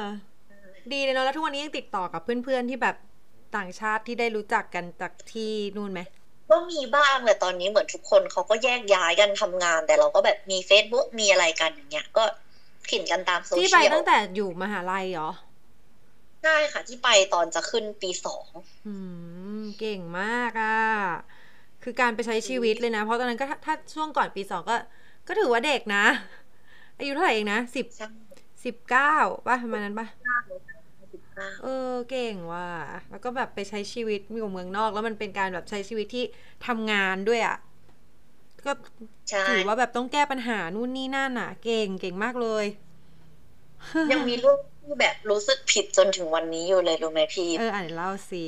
[0.92, 2.96] ดีเลยเนาะแล้วทุกวันนี้ยังติดต่อกับเพื่อนๆที่แบบ
[3.56, 6.00] ต่างชาติที่ได้รู้จักกันจากที่นู่นไหม
[6.50, 12.24] ก็มีบ้างแต่ตอนนี้เหมือนทุกคนเขาก็แยกย้ายกันทำงาน แต่เราก็แบบมี Facebook มีอะไรกันอย่างเงี้ย ก็
[12.90, 15.30] ขินกันตามโซที่เชีไปยลตั้งแต่อยู่มหาลัยเหรอ
[16.42, 18.46] ใช่ค่ะ ที่ไปตอนจะขึ้นปีสอง
[18.86, 18.94] อื
[19.60, 20.76] มเก่งมากอะ
[21.82, 24.76] คือการไปใช้ชีวิตเลยนะ เพราะตอนนั้นก็ถ้าถ้าช่วงก่อนปีสองก็
[25.28, 26.04] ก็ถือว่าเด็กนะ
[26.98, 28.06] อายุเท่าไหร่เองนะสิบใช่
[28.64, 29.14] สิบเก้า
[29.46, 30.36] ป่ะประมาณนั้นป่ะสิบห้า
[31.60, 32.68] เออเก่งว่ะ
[33.10, 36.24] แล้วก็แบบไปใช้ชีวิตอยู่เมืองนอก แล้วมันเป็นการแบบใช้ชีวิตที่
[36.66, 37.56] ทำงานด้วยอะ
[38.64, 38.72] ก็
[39.28, 42.64] ใช่ถือว่าแบบต้องแก้ปัญหานู่นนี่นั่นอะ เก่งเก่งมากเลย
[44.10, 48.44] ยังมีเรื่องที่แบบรู้สึกผิดจนถึงวันนี้อยู่เลยรู้ไหมพี่เอออ่านเล่าสิ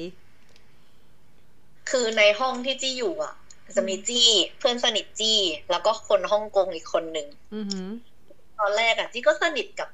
[1.91, 3.35] คือในห้องที่จี้อยู่อะ
[3.75, 5.39] จะมีจี้เพื่อนสนิทจี้
[5.71, 7.87] แล้วก็คนฮ่องกงอีกคนหนึ่งอือหือ
[8.59, 9.89] ตอนแรกอะจี้ก็สนิทกับ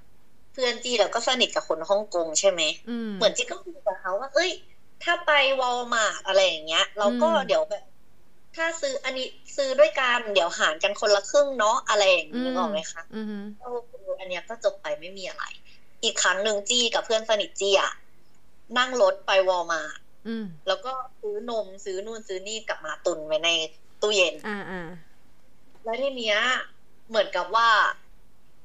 [0.53, 4.51] เพื่อนจี้แล้วก็สนิทกับคนฮ่องกงใช่ไหมอืมเหมือนจี้ก็คุยกับเขาว่า เอ้ย
[5.03, 7.85] ถ้าไปวอลมาร์ทอะไรอย่างเงี้ย เราก็อืมเดี๋ยวแบบ
[8.57, 13.79] ถ้าซื้ออันนี้ซื้อด้วยกันเดี๋ยวหารกันคนละครึ่งเนาะอะไรอย่างนี้นึกออกไหมคะอือหือเออ
[14.21, 15.45] อันเนี้ยก็จบไปไม่มีอะไร
[16.05, 17.93] อีกครั้งหนึ่งจี้กับเพื่อนสนิทจี้อะ
[18.79, 23.51] นั่งรถไปวอลมาร์ทอืมแล้วก็ซื้อนมซื้อนู่นซื้อนี่กลับมาตุนไว้ใน
[24.03, 24.89] ตู้เย็น อ่าอ่า
[25.85, 26.39] แล้วทีเนี้ย
[27.09, 27.69] เหมือนกับว่า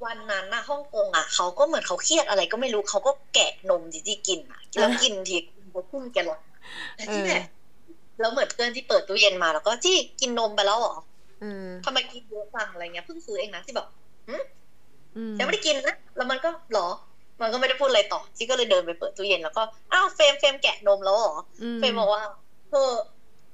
[0.05, 5.37] วันนั้นน่ะฮ่องกงอะเขาก็เหมือนเขาเครียดอะไรก็ไม่รู้เขาก็แกะนมจีจี้กินอะแล้วกินที
[5.71, 6.39] เขาพุ่งแกหลอด
[6.95, 7.41] แต่ที่แบบ
[8.19, 10.95] แล้วเหมือนเพื่อนที่เปิดตู้เย็นมาแล้วก็จี้กินนมไปแล้วเหรอ
[11.39, 13.87] เออทำไมกินเยอะจังอะไรเงี้ยเพิ่งซื้อเองนะที่แบบ
[14.27, 14.43] อืม
[15.39, 16.87] ยังไม่ได้กินนะแล้วมันก็หรอ
[17.41, 22.23] มันก็ไม่ได้พูดอะไรต่อจี้ก็เลยเดินไปเปิดตู้เย็นแล้วก็อ้าวเฟรมเฟรมแกะนมแล้วเหรออืมเฟรมบอกว่า
[22.71, 22.93] เออ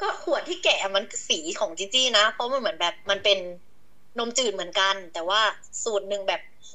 [0.01, 3.39] ก็ขวดที่แกะมันคือสีของจีจี้นะ เพราะมันเหมือนแบบมันเป็น
[4.17, 5.41] นมจืดเหมือนกัน แต่ว่า
[5.83, 6.71] สูตรหนึ่งแบบโฮ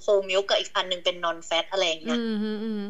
[0.00, 2.80] whole milk กับอีกอันหนึ่งเป็น non-fat อะไรอย่างเงี้อืยมอืมอืม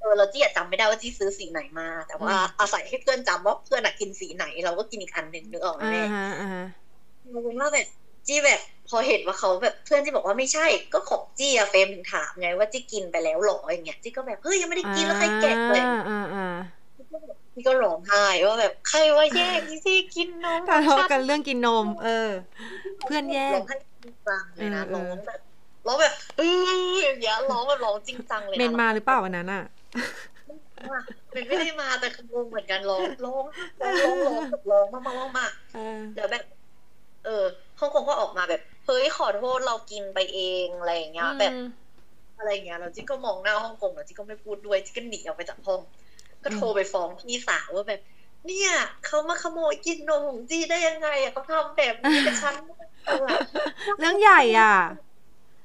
[0.00, 6.62] เออเราจี้อะจำไม่ได้ว่าจี้ซื้อสีไหนมา แต่ว่าอืมอาศัยให้เพื่อนจำว่าเพื่อนอะกินสีไหน เราก็กินอีกอันหนึ่งนึกออกไหมอ่าแม่ฮะอ่าฮะ
[7.30, 7.86] เราเป็นว่าแบบ
[8.26, 16.42] จี้แบบพอเห็นว่าเขาแบบเพื่อนจี้บอกว่าไม่ใช่ ก็ของจี้อะเฟรมถึงถามไงว่าจี้กินไปแล้วหรออย่างเงี้ยจี้ก็แบบเฮ้ยยังไม่ได้กินแล้วใครแกะเลยอ่าอ่าอ่า
[17.58, 22.28] พี่ก็ร้องไห้ว่าแบบใครว่าแย่งที่ที่กินนมทะเลาะกันเรื่องกินนม เออ
[23.04, 25.40] เพื่อนแย่ร้งองไห้จริงจังเลยนะเออร้เออองแบบ
[25.86, 26.44] ร้องแบบเออ
[27.02, 29.62] อย่างเงี้ยร้องแบบร้องจริงจังเลยนะเมนมาหรือเปล่าวันนั้นอะ
[30.90, 31.00] ว่า
[31.32, 33.44] เป็นไม่ได้มาแต่คืองงเหมือนกันร้องร้อง
[33.80, 36.44] ร้องร้องแบบร้องมากมากมากเออเดี๋ยวแบบ
[37.22, 37.30] เออ
[37.78, 41.52] ฮ่องกงก็ออกมาแบบเฮ้ยขอโทษเรากินไปเองอะไรอย่างเงี้ยแบบ
[42.36, 45.80] อะไรอย่างเงี้ยแล้วจิ๊กก็มองหน้าฮ่องกงแล้วจิ๊กก็ไม่พูดด้วยจิ๊กก็หนีออกไปจากห้อง
[46.44, 48.00] ก็โทรไปฟ้องพี่สาวว่าแบบ
[48.46, 48.70] เนี่ย
[49.06, 52.54] เขามาขโมยกินนมของจี้ได้ยังไงอะเขาทำแบบนี้กับฉัน
[53.04, 53.14] เออ
[53.98, 54.74] เรื่องใหญ่อะ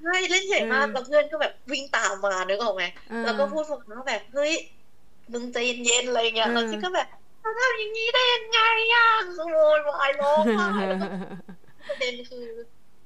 [0.02, 4.54] ใช่เล่นใหญ่มากเออแล้วเพื่อนก็แบบวิ่งตามมานึกออกไหมเออแล้วก็พูดฟังว่าแบบเฮ้ย
[5.34, 7.08] มึงใจเย็นๆอะไรเงี้ยเออแล้วจิ๊กก็แบบ
[7.40, 8.60] เขาทำอย่างนี้ได้ยังไง
[8.94, 11.06] อะโวยวายร้องไห้แล้วก็
[11.88, 12.46] ประเด็นคือ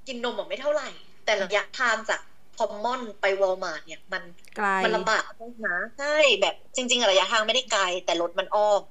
[0.08, 0.90] กินนมอะไม่เท่าไหร่
[1.26, 2.20] แต่ระยะทางจาก
[2.58, 4.24] พอมมอนไปวอลมาร์ทเนี่ยมัน
[4.58, 6.06] ไกลมันลำบากมากนะใช่
[6.42, 8.82] แบบจริง ๆ ระยะทางไม่ได้ไกล แต่รถมันอ้อม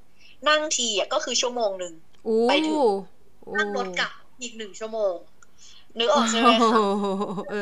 [0.46, 1.94] นั่งทีอะก็คือชั่วโมงหนึ่ง
[2.26, 2.82] อู้ไปถึง
[3.54, 4.12] นั่งรถกลับ
[4.42, 5.16] อีกหนึ่งชั่วโมง
[5.98, 6.80] นึกออกใช่ไหมคะ
[7.14, 7.56] โอ้โหเออ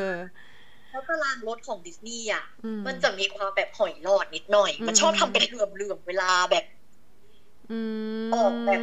[0.91, 6.65] แล้วตารางรถของดิสนีย์อะอืมันจะมีความแบบหอยหลอดนิดหน่อย มันชอบทำเป็นเหลื่อมๆเวลาแบบ
[7.71, 8.81] อืมออกแบบ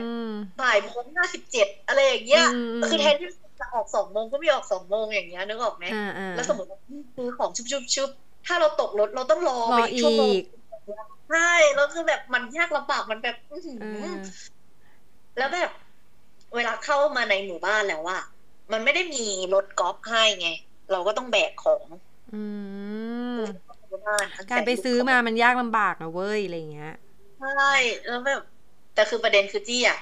[0.59, 2.39] บ่ายโมงห้าสิบเจ็ดอะไรอย่างเงี้ยอื
[2.75, 3.27] มคือแทนที่
[3.59, 8.11] จะออกสองโมงก็ไม่ออกสองโมงอย่างเงี้ยนึกออกไหมอ่าอ่าแล้วสมมติว่าพี่ซื้อของชุบชุบชุบท
[8.45, 10.43] ถ้าเราตกรถเราต้องรอรอไปอีกชั่วโมงอีก
[11.27, 11.39] ใช่
[11.75, 14.07] แล้วคือแบบมันยากลำบากมันแบบอื้อหือเออ
[15.37, 15.69] แล้วแบบ
[16.55, 18.21] เวลาเข้ามาในหมู่บ้านแล้วอะ
[18.71, 19.19] มันไม่ได้มี
[19.53, 20.47] รถกอล์ฟให้ไง
[20.91, 21.85] เราก็ต้องแบกของ
[22.31, 22.35] อื
[23.35, 23.39] ม
[23.89, 26.91] ในบ้านการไปซื้อมามันยากลำบากนะเว้ยอะไรเงี้ย
[27.37, 27.49] ใช่
[28.05, 28.41] แล้วแบบ
[28.93, 29.97] แต่คือประเด็นคือจี้อะ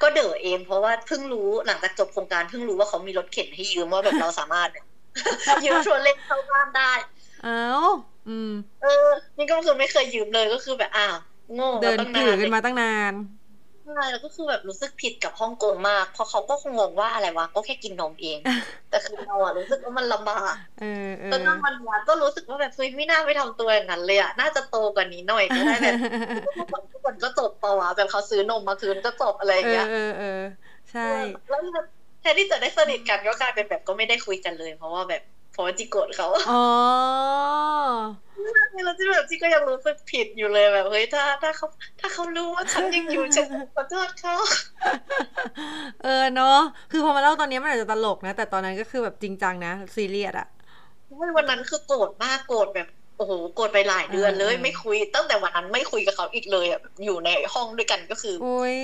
[0.00, 4.70] ก็เด๋อเองเพราะว่าเพิ่งรู้หลังจากจบโครงการเพิ่งรู้ว่าเขามีรถเข็นให้ยืมว่าแบบเราสามารถ
[5.62, 6.82] ยืมชวนเล่นเข้าบ้านได้
[7.21, 7.50] เอ้า
[8.26, 8.88] อืม เออ
[9.36, 11.16] นี่ก็คือไม่เคยยืมเลยก็คือแบบอ้าว
[11.52, 13.14] โง่เดินมาตั้งถืนาอนกันมาตั้งนาน
[13.82, 18.40] ใช่แล้วก็คือแบบรู้สึกผิดกับฮ่องกงมาก เพราะเขาก็คงงงว่าอะไรวะ ก็แค่กินนมเอง
[18.88, 20.86] แต่คือเราอะรู้สึกว่ามันลำบากเออ
[21.20, 25.94] เอแล้วอนั่งวันวันก็รู้สึกว่าแบบเฮ้ยไม่น่าไปทำตัวอย่างนั้นเลยอะน่าจะโตกว่านี้หน่อยก็ได้แบบ
[26.56, 30.26] ทุกคนทุกคนก็จบปะวะแบบเขาซื้อนมมาคืนก็จบอะไรอย่างเอเงี้อยเออเออ
[30.90, 31.00] ใช่
[31.48, 31.86] แล้วแบบ
[32.20, 35.22] แทนที่จะได้สนิทกันก็กลายเป็นแบบก็ไม่ได้คุยกันเลย เพราะว่าแบบ
[35.52, 36.62] เพราะว่าจิโกรธเขาอ๋อ
[38.84, 41.66] แล้วที่แบบที่ก็ยังรู้สึกผิดอยู่เลยแบบเฮ้ยถ้าถ้าเขา
[42.00, 44.34] ถ้าเขารู้ว่าฉันยังอยู่ฉันขอโทษเขา
[46.00, 46.46] เออเนาะ
[46.90, 50.46] คือพอมาเล่าตอนนี้มันอาจจะตลกนะ แต่ตอนนั้นก็คือแบบจริงจังนะซีเรียสอะ
[51.36, 58.76] วันนั้นคือโกรธมากโกรธแบบโอ้โหโกรธไปหลายเดือนเลยเออไม่คุยตั้งแต่วันนั้นไม่คุยกับเขาอีกเลยอะอยู่ในห้องด้วยกันก็คือโอ้ย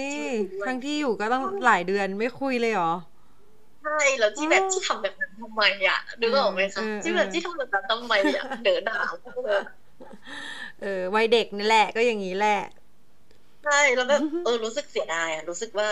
[0.64, 9.12] ทั้งที่อยู่ก็ต้องหลายเดือนไม่คุยเลยเหรอใช่แล้วที่แบบที่ทำแบบนั้นทำไมอะนึกออกไหมคะเออเออที่แบบที่ทำแบบนั้นทำไมอะเดินหนาว
[10.80, 12.58] เออวัยเด็กนี่แหละก็อย่างนี้แหละ
[13.62, 15.90] ใช่แล้วแบบเออรู้สึกเสียดายอะรู้สึกว่า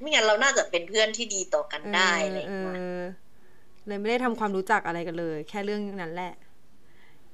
[0.00, 3.04] ไม่งั้นเราน่าจะเป็นเพื่อนที่ดีต่อกันได้อะไรอย่างเอเงี้ยอ
[3.86, 6.32] เลยไม่ได้ทำความรู้จักอะไรกันเลย แค่เรื่องนั้นแหละ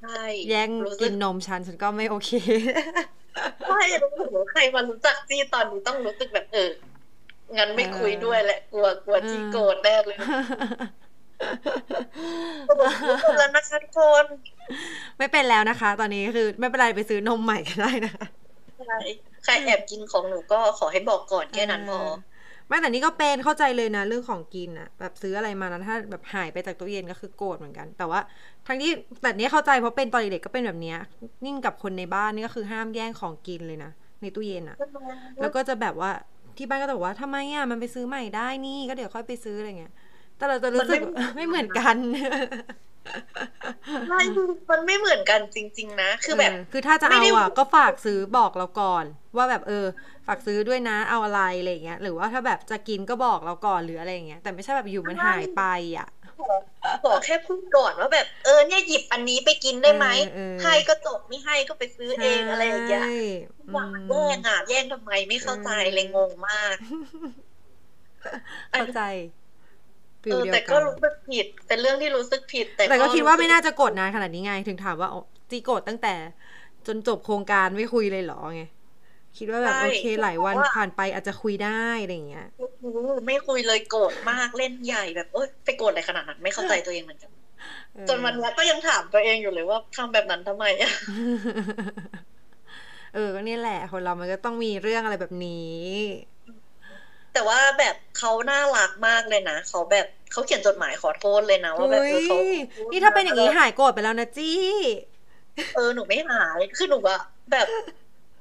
[0.01, 0.11] ใช่
[0.49, 2.31] แย่งรู้สึกินนมฉันฉันก็ไม่โอเค
[3.65, 6.61] ใช่รู้สึกว่าใครมารู้จักจี้ตอนนี้ต้องรู้สึกแบบเออ
[7.59, 10.19] งั้นไม่คุยด้วยแหละกลัวกลัวจี้โกรธแน่เลย
[12.69, 14.25] สรุปไม่เป็นแล้วนะคะทุกคน
[15.19, 18.27] ไม่เป็นแล้วนะคะ ตอนนี้คือไม่เป็นไรไปซื้อนมใหม่ก็ได้นะคะ
[18.87, 18.99] ใช่
[19.45, 22.01] ใครแอบกินของหนูก็ขอให้บอกก่อนแค่นั้นพอ
[22.69, 28.21] ไม่แต่นี่ก็เป็นเข้าใจเลยนะเรื่องของกินอะแบบซื้ออะไรมาแล้วถ้าแบบหายไปจากตู้เย็นก็คือโกรธเหมือนกัน แต่ว่า
[28.67, 28.93] ทั้งที่
[29.23, 30.99] แต่เนี้ยเข้าใจเพราะเป็นตอนเด็กๆก็เป็นแบบเนี้ย
[31.45, 33.91] นิ่งกับคนในบ้านนี่ก็คือห้ามแย่งของกินเลยนะ
[34.23, 34.77] ในตู้เย็นอะ
[35.41, 36.11] แล้วก็จะแบบว่า
[36.59, 39.93] ที่บ้านก็จะบอกว่าทำไมอะมันไปซื้อใหม่ได้นี่ก็เดี๋ยวค่อยไปซื้ออะไรเงี้ย
[40.37, 41.97] แต่เราจะรู้สึกมันไม่ไม่เหมือนกัน
[44.07, 44.19] ใช่
[44.71, 49.05] มันไม่เหมือนกันจริง ๆ นะ คือแบบเออคือถ้าจะไม่เอาได้อะก็ฝากซื้อบอกเราก่อน
[49.37, 49.87] ว่าแบบเออ
[50.27, 55.63] ฝากซื้อด้วยนะเอาอะไรอะไรอย่างเงี้ย หรือว่าถ้าแบบจะกินก็บอกเราก่อนหรืออะไรอย่างเงี้ย แต่ไม่ใช่แบบอยู่มันหายไป
[55.99, 56.07] อะ
[57.03, 63.07] ขอแค่พูดก่อนว่าแบบเออเนี่ยหยิบอันนี้ไปกินได้ไหมเออเออให้ก็จบไม่ให้ก็ไปซื้อเองอะไรอย่างเงี้ยใช่
[63.73, 66.77] อยากแย่งอะแย่งทำไมไม่เข้าใจเลยงงมาก
[68.75, 68.99] เข้าใจ
[70.23, 75.21] ฟิเอลอเดียวแต่กัก็นรู้สึกผิดเป็นเรื่องที่รู้สึกผิด แต่แต่ก็คิดว่าไม่น่ารู้สึจะโกรธนานขนาดนี้ไง ถึงถามว่าอ๋อ
[75.51, 76.15] จีโกรธตั้งแต่
[76.87, 78.63] จนจบโครงการไม่คุยเลยเหรอไง
[79.39, 81.71] คิดว่าแบบโอเคหลายวันผ่านไปอาจจะคุยได้
[82.03, 82.64] อะไรอย่างเงี้ยก
[83.27, 87.31] ไม่คุยเลยโกรธมากเล่นใหญ่แบบเอ้ยไปโกรธอะไรขนาดนั้นไม่เข้าใจตัวเองเหมือนกัน
[87.95, 90.93] เออจนวันนี้ก็ยังถามตัวเองอยู่เลยว่าทำแบบนั้นทำไมอะ
[93.15, 95.79] เออก็นี่แหละคนเรามันก็ต้องมีเรื่องอะไรแบบนี้
[97.35, 102.39] แต่ว่าแบบเขาน่ารักมากเลยนะเขาแบบเขาเขียนจดหมายขอโทษเลยนะว่าแบบเออเขา
[102.79, 104.59] อุ๊ยนี่ถ้าเป็นอย่างนี้หายโกรธไปแล้วนะจี้
[105.75, 107.21] เออหนูไม่หายคือหนูอะ
[107.53, 107.67] แบบ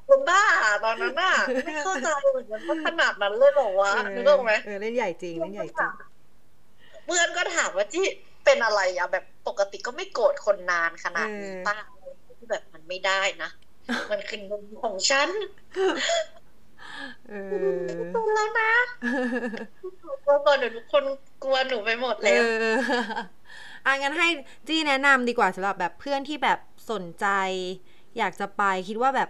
[0.08, 0.44] คนบ้า
[0.84, 1.34] ตอนนั้นอะ
[1.64, 5.92] ไม่เข้าใจเหมือนกันว่าขนาดนั้นเลยเหรอวะนึกออกไหมเออเล่นใหญ่จริงเล่นใหญ่จริง
[7.06, 8.06] เพื่อนก็ถามว่าจี้
[8.46, 11.76] เป็นอะไรอะแบบปกติก็ไม่โกรธคนนานขนาดนี้เออป้า
[12.40, 13.50] ที่แบบมันไม่ได้นะ
[14.12, 15.30] มันคือนมของฉัน
[17.30, 17.38] เออ
[18.12, 18.72] เป็นแล้วนะ
[20.24, 21.04] กลัวก่อนเดี๋ยวทุกคน
[21.44, 22.44] กลัวหนูไปหมดเอแล้ว
[22.74, 23.04] อ
[23.86, 24.28] อะงั้นให้
[24.68, 26.60] จี้แนะนำดีกว่าสำหรับแบบเพื่อนที่แบบ
[26.92, 27.26] สนใจ
[28.18, 29.30] อยากจะไปคิดว่าแบบ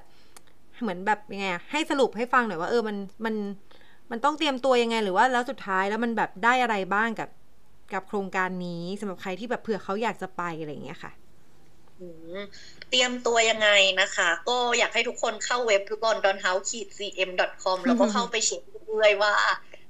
[0.84, 3.36] เหมือนแบบยังไงอะให้สรุปให้ฟังหน่อยว่าเออมันมัน
[4.12, 7.30] มันต้องเตรียมตัวยังไง หรือว่าแล้วสุดท้ายแล้วมันแบบได้อะไรบ้างกับ
[7.94, 11.12] กับโครงการนี้สำหรับใครที่แบบเผื่อเขาอยากจะไปอะไรอย่างเงี้ยค่ะ
[12.00, 12.04] อื
[12.36, 12.40] ม
[12.90, 13.68] เตรียมตัวยังไง
[14.02, 18.62] นะคะ ก็อยากให้ทุกคนเข้าเว็บ londonhouse-cm.com แล้วก็เข้าไปเช็ค
[18.92, 19.34] ด้วยว่า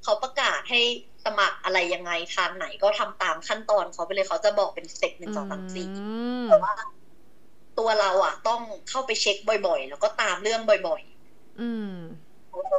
[0.03, 0.79] เขาประกาศให้
[1.25, 5.89] สมัครอะไรยังไงทางไหนก็ทำตามขั้นตอนเขาไปเลยเขาจะบอกเป็น step หนึ่งสองสามสี่อื
[6.43, 6.73] มแต่ว่า
[7.79, 11.01] ตัวเราอะ ต้องเข้าไปเช็คบ่อยๆ แล้วก็ตามเรื่องบ่อย
[11.57, 11.89] อืม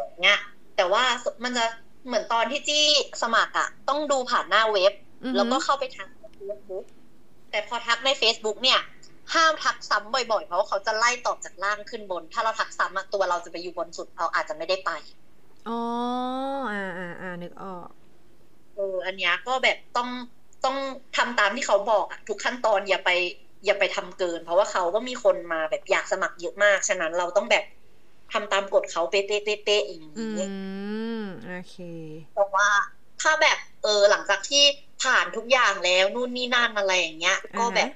[0.02, 0.38] ๆเงี้ย
[0.76, 1.04] แต่ว่า
[1.44, 1.64] มันจะ
[2.06, 2.84] เหมือนตอนที่จี้
[3.22, 4.92] สมัครอะ ต้องดูผ่านหน้าเว็บ
[5.22, 6.84] อือหือแล้วก็เข้าไปทักใน Facebook
[7.50, 8.80] แต่พอทักใน Facebook เนี่ย
[9.34, 14.90] ห้ามทักซ้ำบ่อยๆ เพราะว่าเขาจะไล่ตอบจากล่างขึ้นบน ถ้าเราทักซ้ำอะตัวเราจะไปอยู่บนสุดเราอาจจะไม่ได้ไป
[15.66, 15.72] อ๋อ
[16.70, 17.88] อ่าอ่าอ่านึกออก
[18.74, 20.08] เอออันเนี้ยก็แบบต้อง
[20.62, 20.76] ต้อง
[21.14, 23.08] ทำตามที่เขาบอกอะทุกขั้นตอนอย่าไป
[23.64, 27.64] อย่าไปทำเกิน เพราะว่าเขาก็มีคนมาแบบอยากสมัครเยอะมาก ฉะนั้นเราต้องแบบ
[28.32, 31.74] ทำตามกฎเขาเป๊ะๆเป๊ะๆอย่างอืนี้มโอเค
[32.32, 32.68] เพราะว่า
[33.20, 34.64] ถ้าแบบเออหลังจากที่
[35.02, 37.90] ผ่านทุกอย่างแล้วนู่นนี่นั่นอะไรอย่างเงี้ยอ่าฮะก็แบบ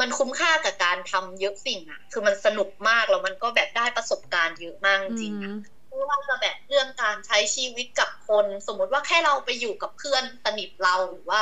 [0.00, 11.40] มันคุ้มค่ากับการทำเยอะสิ่งอะคือมันสนุกมากแล้วมันก็แบบได้ประสบการณ์เยอะมากจอืริงๆอะมไม่ว่าจะแบบเรื่องการใช้ชีวิตกับคน สมมติว่าแค่เราไปอยู่กับเพื่อนสนิทเราหรือว่า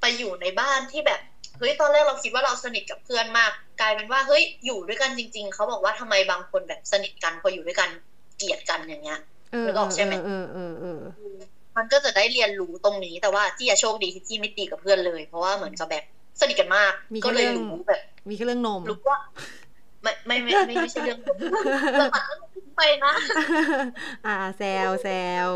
[0.00, 3.50] ไปอยู่ในบ้านที่แบบเฮ้ยตอนแรกเราคิดว่าเราสนิทกับเพื่อนมาก
[3.80, 7.88] กลายเป็นว่าเฮ้ยอยู่ด้วยกันจริง ๆเขาบอกว่าทำไมบางคนแบบสนิทกันพออยู่ด้วยกัน
[8.38, 9.20] เกลียดกันอย่างเงี้ย
[9.52, 11.00] เออนึกออกใช่ไหมเออเออเออ
[11.76, 16.04] มันก็จะได้เรียนรู้ตรงนี้แต่ว่าจี้อะโชคดีที่จี้ไม่ตีกับเพื่อนเลย เพราะว่าเหมือนกับแบบ
[16.40, 16.92] สนิทกันมาก
[17.24, 19.18] ก็เลยรู้แบบ มีแค่เรื่องนมรู้ว่า
[20.02, 21.18] ไม่ไม่ไม่ไม่ไม่ใช่เรื่อง
[21.92, 22.34] แต่มันก็
[22.76, 23.12] ไปนะ
[24.26, 25.08] อ่าแซวแซ
[25.48, 25.50] ว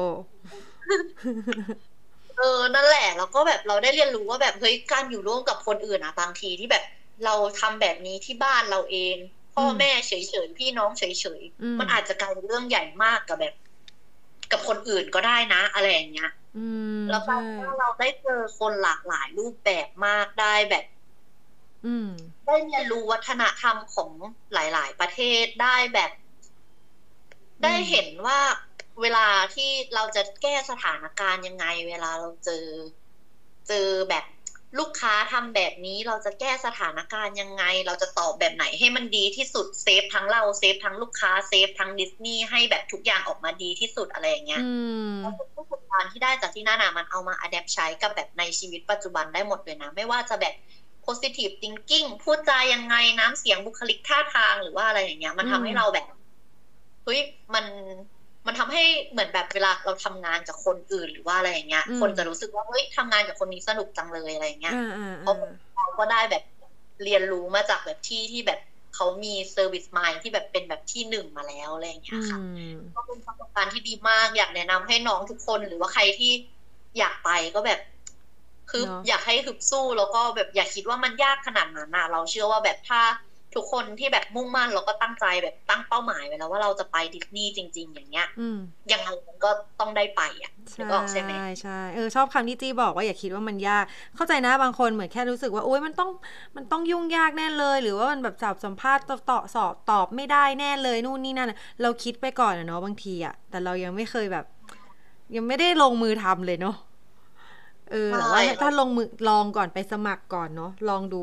[2.39, 6.82] เออนั่นแหละแล้วก็แบบเราได้เรียนรู้ว่าแบบเฮ้ยการอยู่ร่วมกับคนอื่นอะบางทีที่แบบ
[7.24, 9.16] เราทำแบบนี้ที่บ้านเราเอง
[9.55, 10.12] พ่อแม่เฉ
[10.45, 11.03] ยๆพี่น้องเฉ
[11.41, 13.55] ยอืมๆมันอาจจะกลายเป็นเรื่องใหญ่มากกับแบบ
[14.51, 16.59] กับคนอื่นก็ได้นะ อะไรอย่างเงี้ยอื
[16.91, 20.84] มแล้วก็ใช่เราได้เจอคนหลากหลายรูปแบบมากได้แบบ
[21.84, 22.07] อืม
[22.47, 24.11] ได้เรียนรู้วัฒนธรรมของ
[24.53, 26.11] หลาย ๆ ประเทศได้แบบ
[27.62, 28.41] ได้เห็นว่า
[29.03, 32.64] เวลาที่เราจะแก้สถานการณ์ยังไง เวลาเราเจอ
[33.68, 34.24] เจอแบบ
[34.78, 44.61] ลูกค้าทำแบบนี้เราจะแก้สถานการณ์ยังไง เราจะตอบแบบไหนให้มันดีที่สุด save ทั้งเรา save ทั้งลูกค้า save ทั้งดิสนีย์ให้แบบทุกอย่างออกมาดีที่สุดอะไรอย่างเงี้ยอื
[45.12, 50.55] มแล้วประสบการณ์ที่ได้จากที่นั่นอะมันเอามา adapt ใช้กับแบบในชีวิตปัจจุบันได้หมดเลยนะ ไม่ว่าจะแบบ
[51.07, 56.07] positive thinking พูดจายังไงน้ำเสียงบุคลิกท่าทางหรือว่าอะไรอย่างเงี้ย มันทำให้อืมเราแบบ
[57.05, 57.20] เฮ้ย
[57.55, 57.64] มัน
[58.49, 66.42] มันทำให้เหมือนแบบเวลาเราทำงานกับคนอื่นหรือว่าอะไรอย่างเงี้ย คนจะรู้สึกว่าเฮ้ยทำงานกับคนนี้สนุกจังเลยอะไรอย่างเงี้ยอ่าอ่าเพราะอ่าเราก็ได้แบบ
[67.03, 68.59] เรียนรู้มาจากแบบที่ที่แบบ
[68.92, 76.32] เขามีเซอร์วิสมายที่แบบเป็นแบบที่หนึ่งมาแล้วอะไรอย่างเงี้อืยค่ะมก็เป็นประสบการณ์ที่ดีมากอยากแนะนำให้น้องทุกคนหรือว่าใครที่
[76.99, 77.78] อยากไปก็แบบ
[78.70, 83.01] คือเนอะอยากให้ฮึบสู้แล้วก็แบบอย่าคิดว่ามันยากขนาดนั้นนะเราเชื่อว่าแบบถ้า
[83.55, 88.59] ทุกคนที่แบบมุ่งมั่นแล้วก็ตั้งใจแบบตั้งเป้าหมายไว้แล้วว่าเราจะไปดิสนีย์จริง ๆ อย่างเงี้ยอืม
[88.92, 93.84] ยังไงมันก็ต้องได้ไปอะนึใช่กออกใช่ไหมใช่เออชอบคำที่จี้บอกว่าอย่าคิดว่ามันยาก
[94.16, 96.11] เข้าใจนะบางคนเหมือนแค่รู้สึกว่าโอ๊ยมันต้อง
[96.57, 104.44] มันต้องยุ่งยากแน่เลย หรือว่ามันแบบสอบสัมภาษณ์ตอบตอบสอบตอบไม่ได้แน่เลยนู่นนี่นั่นอะเราคิดไปก่อนอะเนาะบางทีอะแต่เรายังไม่เคยแบบ
[105.36, 106.76] ยังไม่ได้ลงมือทำเลยเนาะ
[107.90, 111.22] เออแต่ว่าใช่ถ้าลงมือลองก่อนไปสมัครก่อนเนาะลองดู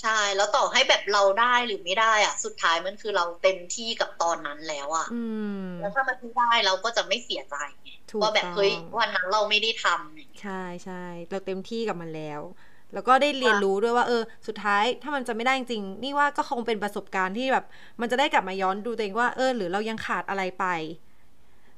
[0.00, 5.14] ใช่ แล้วต่อให้แบบเราได้หรือไม่ได้อะสุดท้ายมันคือเราเต็มที่กับตอนนั้นแล้วอะอื
[5.44, 10.50] มแล้วถ้ามันไม่ได้เราก็จะไม่เสียใจไงถูกว่าแบบต้องเฮ้ยวันนั้นเราไม่ได้ทำเนี่ยใช่
[10.84, 10.94] ใช่
[11.30, 12.42] เราเต็มที่กับมันแล้ว
[12.92, 14.16] แล้วก็ได้เรียนรู้ด้วยว่า เออ
[14.48, 17.64] สุดท้ายถ้ามันจะไม่ได้จริงๆนี่ว่าก็คงเป็นประสบการณ์ที่แบบ
[18.00, 20.62] มันจะได้กลับมาย้อนดูตัวเองว่าเออ หรือเรายังขาดอะไรไป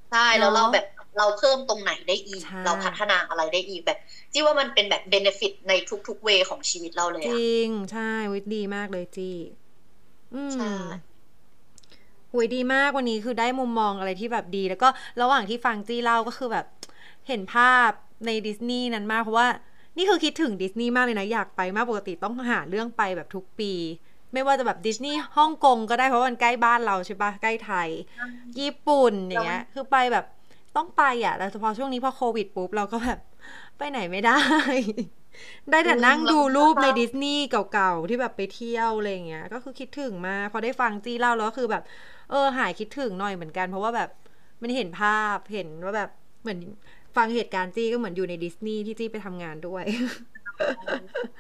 [0.08, 0.84] ใช่แล้วเนอะเราแบบ
[1.16, 3.98] เราเพิ่มตรงไหนได้อีกใช่เราพัฒนาอะไรได้อีกแบบ
[4.32, 5.72] ที่ว่ามันเป็นแบบเบนฟิตใน
[6.08, 9.30] ทุกๆเวของชีวิตเราเลยจอะริง ใช่วิดีมากเลยจี
[10.34, 10.64] อืมใช่
[12.32, 14.88] หุยดีมากวันนี้คือได้มุมมองอะไรที่แบบดี แล้วก็
[15.20, 16.66] ระหว่างที่ฟังจี้เล่าก็คือแบบ
[17.28, 17.90] เห็นภาพ
[18.26, 19.48] ในดิสนีย์นั้นมากเพราะว่า
[19.96, 23.72] นี่คือคิดถึงดิสนีย์มากเลยนะ อยากไปมากปกติต้องหาเรื่องไปแบบทุกปี
[24.32, 27.90] ไม่ว่าจะแบบดิสนีย์ฮ่องกงก็ได้เพราะมันใกล้บ้านเราใช่ปะใกล้ไทย
[28.60, 30.24] ญี่ปุ่นอย่างเงี้ยคือไปแบบ
[30.76, 33.18] ต้องไปอะแต่เฉพาะช่วงนี้พอโควิดปุ๊บเราก็แบบ
[33.78, 34.40] ไปไหนไม่ได้
[35.70, 41.82] ได้แต่นั่งดูรูปในดิสนีย์เก่าๆ ที่แบบไปเที่ยวอะไรอย่างเงี้ย ก็คือคิดถึงมากพอได้ฟังจี้เล่าแล้วก็คือแบบ
[42.30, 44.10] เออ หายคิดถึงหน่อยเหมือนกัน เพราะว่าแบบ
[44.62, 46.10] มันเห็นภาพเห็นว่าแบบ
[46.42, 46.58] เหมือน
[47.16, 49.84] ฟังเหตุการณ์จี้ก็เหมือนอยู่ในดิสนีย์ที่จี้ไปทำงานด้วย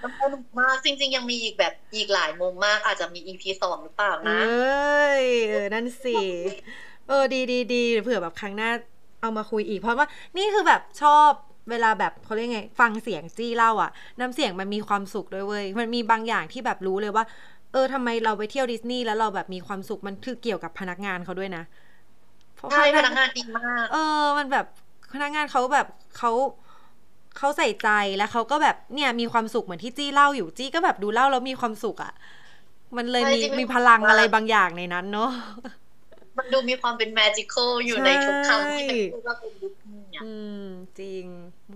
[0.02, 6.18] มันสนุกมากจริง ๆ ยังมีอีกแบบอีกหลายมุมมาก อาจจะมี EP สองหรือเปล่าเอนะ้ยเออนั่นสิ
[7.08, 8.70] เออดีดีดีเผื่อแบบครั้งหน้า
[9.22, 10.06] เอามาคุยอีก เพราะว่า
[10.36, 11.30] นี่คือแบบชอบ
[11.70, 17.24] เวลาแบบเขาเรียกไง ฟังเสียงจี้เล่าอะน้ำเสียงมันมีความสุขด้วยเว้ยมันมีบางอย่างที่แบบรู้เลยว่า
[17.72, 21.62] เออทำไมเราไปเที่ยวดิสนีย์แล้วเราแบบมีความสุขมันคือเกี่ยวกับพนักงานเขาด้วยนะ
[22.54, 23.98] เพราะใช่พพนันักกงานดีมาก เออ
[24.38, 24.66] มันแบบ
[25.12, 25.86] พนักงานเขาแบบ
[26.18, 26.30] เขา
[27.38, 32.12] เขาใส่ใจแล้วเขาก็แบบเนี่ยมีความสุขเหมือนที่จี้เล่าอยู่จี้ก็แบบดูเล่าแล้วมีความสุขอะ่ะ
[32.96, 35.30] มันเลยมีใช่จริงๆมีพลังอะไรบางอย่างในนั้นเนาะ
[36.38, 40.64] มันดูมีความเป็นแมจิคอลอยู่ใช่ในทุกคำที่เป็นพูดว่าเป็นดิสนีย์อะอืม
[41.00, 41.24] จริง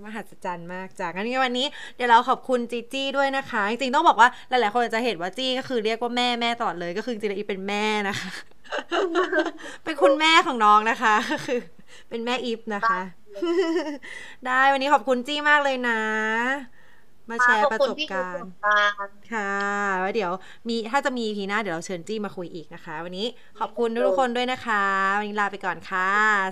[0.05, 8.31] มหัศจรรย์มากจากงั้นวันนี้เดี๋ยวเราขอบคุณจีจี้ด้วยนะคะ จริงๆต้องบอกว่าหลายๆคนอาจจะเห็นว่าจี้ก็คือเรียกว่าแม่แม่ตลอดเลย ก็คือจริงๆแล้วอีเป็นแม่นะคะ
[9.85, 11.61] เป็นคุณแม่ของน้องนะคะก็คือ
[12.09, 13.01] เป็นแม่อีฟนะคะ
[14.47, 16.01] ได้วันนี้ขอบคุณจี้มากเลยนะ
[17.31, 18.71] มาแชร์ขอบประคุณสบที่การดูณ์กา
[19.07, 19.43] รค่ะ
[19.99, 20.33] แล้วเดี๋ยว
[20.69, 23.27] มีถ้าจะมีทีหน้าเดี๋ยวเราเชิญจี้มาคุยอีกนะคะ วันนี้
[23.59, 24.77] ขอบคุณทุกคนด้วยนะคะ
[25.19, 26.03] วันนี้ลาไปก่อนค่ะ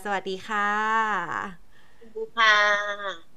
[0.05, 1.65] สวัสดีค่ะ
[2.15, 3.34] ดูค่ะ